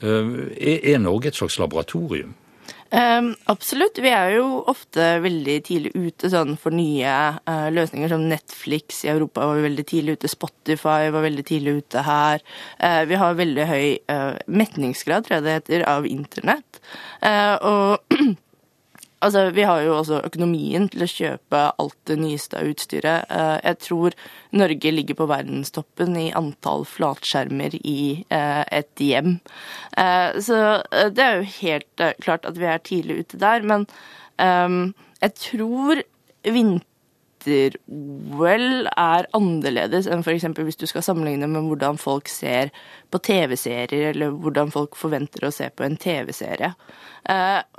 Er 0.00 1.00
Norge 1.00 1.28
et 1.28 1.36
slags 1.36 1.58
laboratorium? 1.60 2.32
Um, 2.90 3.34
absolutt. 3.46 4.00
Vi 4.02 4.10
er 4.10 4.32
jo 4.34 4.64
ofte 4.70 5.20
veldig 5.22 5.56
tidlig 5.66 5.92
ute 5.94 6.30
sånn, 6.32 6.56
for 6.58 6.74
nye 6.74 7.12
uh, 7.38 7.68
løsninger, 7.70 8.10
som 8.10 8.26
Netflix 8.30 9.04
i 9.06 9.12
Europa 9.12 9.46
var 9.46 9.62
veldig 9.62 9.86
tidlig 9.86 10.18
ute, 10.18 10.30
Spotify 10.30 11.12
var 11.14 11.22
veldig 11.22 11.46
tidlig 11.46 11.76
ute 11.84 12.02
her. 12.06 12.42
Uh, 12.82 13.02
vi 13.06 13.20
har 13.22 13.38
veldig 13.38 13.68
høy 13.70 13.86
uh, 14.10 14.34
metningsgrad, 14.50 15.26
tror 15.26 15.38
jeg 15.38 15.46
det 15.46 15.56
heter, 15.60 15.86
av 15.90 16.08
internett. 16.10 16.82
og 17.62 18.00
Altså, 19.20 19.50
Vi 19.50 19.62
har 19.68 19.82
jo 19.84 19.98
også 19.98 20.22
økonomien 20.24 20.86
til 20.88 21.02
å 21.04 21.10
kjøpe 21.10 21.58
alt 21.82 21.98
det 22.08 22.14
nyeste 22.22 22.56
av 22.56 22.64
utstyret. 22.70 23.28
Eh, 23.28 23.58
jeg 23.68 23.76
tror 23.84 24.16
Norge 24.56 24.92
ligger 24.94 25.18
på 25.18 25.26
verdenstoppen 25.28 26.16
i 26.16 26.32
antall 26.36 26.86
flatskjermer 26.88 27.76
i 27.84 28.24
eh, 28.32 28.64
et 28.80 28.96
hjem. 29.04 29.36
Eh, 30.00 30.40
så 30.40 30.80
det 31.12 31.24
er 31.26 31.36
jo 31.36 31.52
helt 31.58 31.96
klart 32.24 32.48
at 32.48 32.56
vi 32.56 32.64
er 32.72 32.80
tidlig 32.80 33.26
ute 33.26 33.36
der. 33.44 33.60
Men 33.60 33.84
jeg 34.40 35.32
tror 35.36 36.00
vinter-OL 36.48 38.88
er 38.88 39.28
annerledes 39.36 40.08
enn 40.08 40.24
f.eks. 40.24 40.48
hvis 40.56 40.80
du 40.80 40.88
skal 40.88 41.04
sammenligne 41.04 41.44
med 41.44 41.68
hvordan 41.68 42.00
folk 42.00 42.24
ser 42.32 42.72
på 43.12 43.20
TV-serier, 43.20 44.14
eller 44.14 44.32
hvordan 44.32 44.72
folk 44.72 44.96
forventer 44.96 45.44
å 45.44 45.52
se 45.52 45.68
på 45.68 45.84
en 45.84 46.00
TV-serie. 46.00 46.72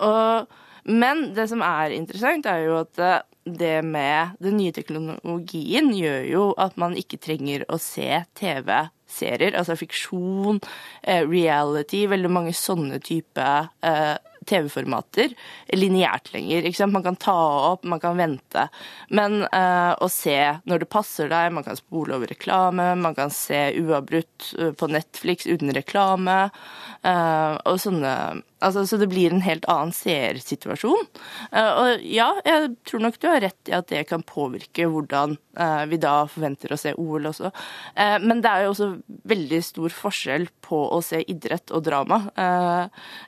Og 0.06 0.45
men 0.84 1.32
det 1.36 1.48
som 1.52 1.62
er 1.65 1.94
interessant, 1.96 2.48
er 2.50 2.65
jo 2.65 2.80
at 2.82 3.02
eh, 3.02 3.20
det 3.46 3.82
med 3.86 4.36
den 4.44 4.58
nye 4.60 4.74
teknologien 4.76 5.89
gjør 5.98 6.26
jo 6.30 6.44
at 6.62 6.76
man 6.82 6.96
ikke 6.98 7.20
trenger 7.22 7.65
å 7.74 7.80
se 7.82 8.22
TV-serier, 8.38 9.58
altså 9.58 9.78
fiksjon, 9.80 10.62
eh, 11.02 11.24
reality, 11.26 12.06
veldig 12.10 12.32
mange 12.32 12.54
sånne 12.58 13.02
type 13.04 13.48
eh, 13.82 14.17
TV-formater 14.49 15.34
lineært 15.77 16.32
lenger. 16.34 16.65
Ikke 16.65 16.80
sant? 16.80 16.95
Man 16.95 17.06
kan 17.06 17.17
ta 17.19 17.38
opp, 17.71 17.86
man 17.88 18.01
kan 18.01 18.17
vente. 18.19 18.67
Men 19.13 19.43
uh, 19.47 19.93
å 20.01 20.10
se 20.12 20.38
når 20.65 20.84
det 20.84 20.91
passer 20.91 21.32
deg, 21.32 21.51
man 21.56 21.65
kan 21.67 21.80
spole 21.80 22.17
over 22.17 22.32
reklame, 22.32 22.91
man 22.99 23.17
kan 23.17 23.34
se 23.34 23.69
uavbrutt 23.80 24.51
på 24.77 24.91
Netflix 24.91 25.49
uten 25.49 25.73
reklame, 25.75 26.47
uh, 27.06 27.54
og 27.65 27.77
sånne 27.82 28.15
Altså, 28.62 28.84
så 28.86 28.99
det 29.01 29.08
blir 29.10 29.34
en 29.34 29.41
helt 29.41 29.63
annen 29.73 29.89
seersituasjon. 29.89 31.08
Uh, 31.49 31.71
og 31.82 32.04
ja, 32.06 32.27
jeg 32.45 32.67
tror 32.86 33.01
nok 33.01 33.15
du 33.17 33.25
har 33.25 33.41
rett 33.41 33.71
i 33.71 33.73
at 33.73 33.88
det 33.89 34.04
kan 34.12 34.21
påvirke 34.21 34.86
hvordan 34.86 35.34
vi 35.89 35.97
da 35.99 36.13
forventer 36.32 36.71
å 36.71 36.77
se 36.80 36.93
OL 36.95 37.25
også. 37.27 37.49
Men 38.23 38.39
det 38.39 38.47
er 38.47 38.62
jo 38.63 38.69
også 38.71 38.86
veldig 39.27 39.58
stor 39.67 39.91
forskjell 39.91 40.45
på 40.63 40.77
å 40.95 41.01
se 41.04 41.19
idrett 41.27 41.73
og 41.75 41.84
drama. 41.84 42.21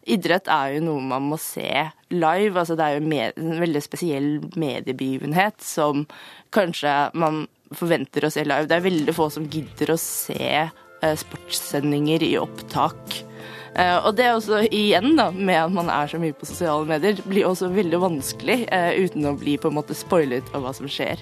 idrett 0.07 0.47
er 0.47 0.77
jo 0.77 0.85
noe 0.85 1.02
man 1.09 1.27
må 1.31 1.39
se 1.41 1.67
live. 2.13 2.53
Altså, 2.59 2.77
det 2.79 2.85
er 2.85 2.97
jo 2.97 3.03
en 3.03 3.59
veldig 3.63 3.83
spesiell 3.83 4.29
mediebegivenhet 4.59 5.63
som 5.63 6.05
kanskje 6.53 6.93
man 7.17 7.45
forventer 7.73 8.25
å 8.25 8.31
se 8.33 8.45
live. 8.45 8.69
Det 8.69 8.77
er 8.77 8.87
veldig 8.87 9.15
få 9.17 9.29
som 9.33 9.49
gidder 9.49 9.93
å 9.93 9.99
se 10.01 10.49
eh, 10.63 11.15
sportssendinger 11.23 12.25
i 12.25 12.35
opptak. 12.41 13.23
Eh, 13.73 13.97
og 14.05 14.13
det 14.17 14.27
er 14.27 14.35
også 14.35 14.61
igjen, 14.69 15.15
da, 15.17 15.31
med 15.33 15.57
at 15.57 15.73
man 15.73 15.89
er 15.89 16.11
så 16.11 16.19
mye 16.21 16.35
på 16.37 16.47
sosiale 16.49 16.85
medier, 16.89 17.17
blir 17.25 17.49
også 17.49 17.71
veldig 17.73 18.01
vanskelig 18.03 18.59
eh, 18.67 18.91
uten 19.01 19.25
å 19.29 19.37
bli 19.39 19.57
på 19.57 19.71
en 19.71 19.79
måte 19.79 19.97
spoilet 19.97 20.53
av 20.53 20.65
hva 20.65 20.75
som 20.77 20.89
skjer. 20.89 21.21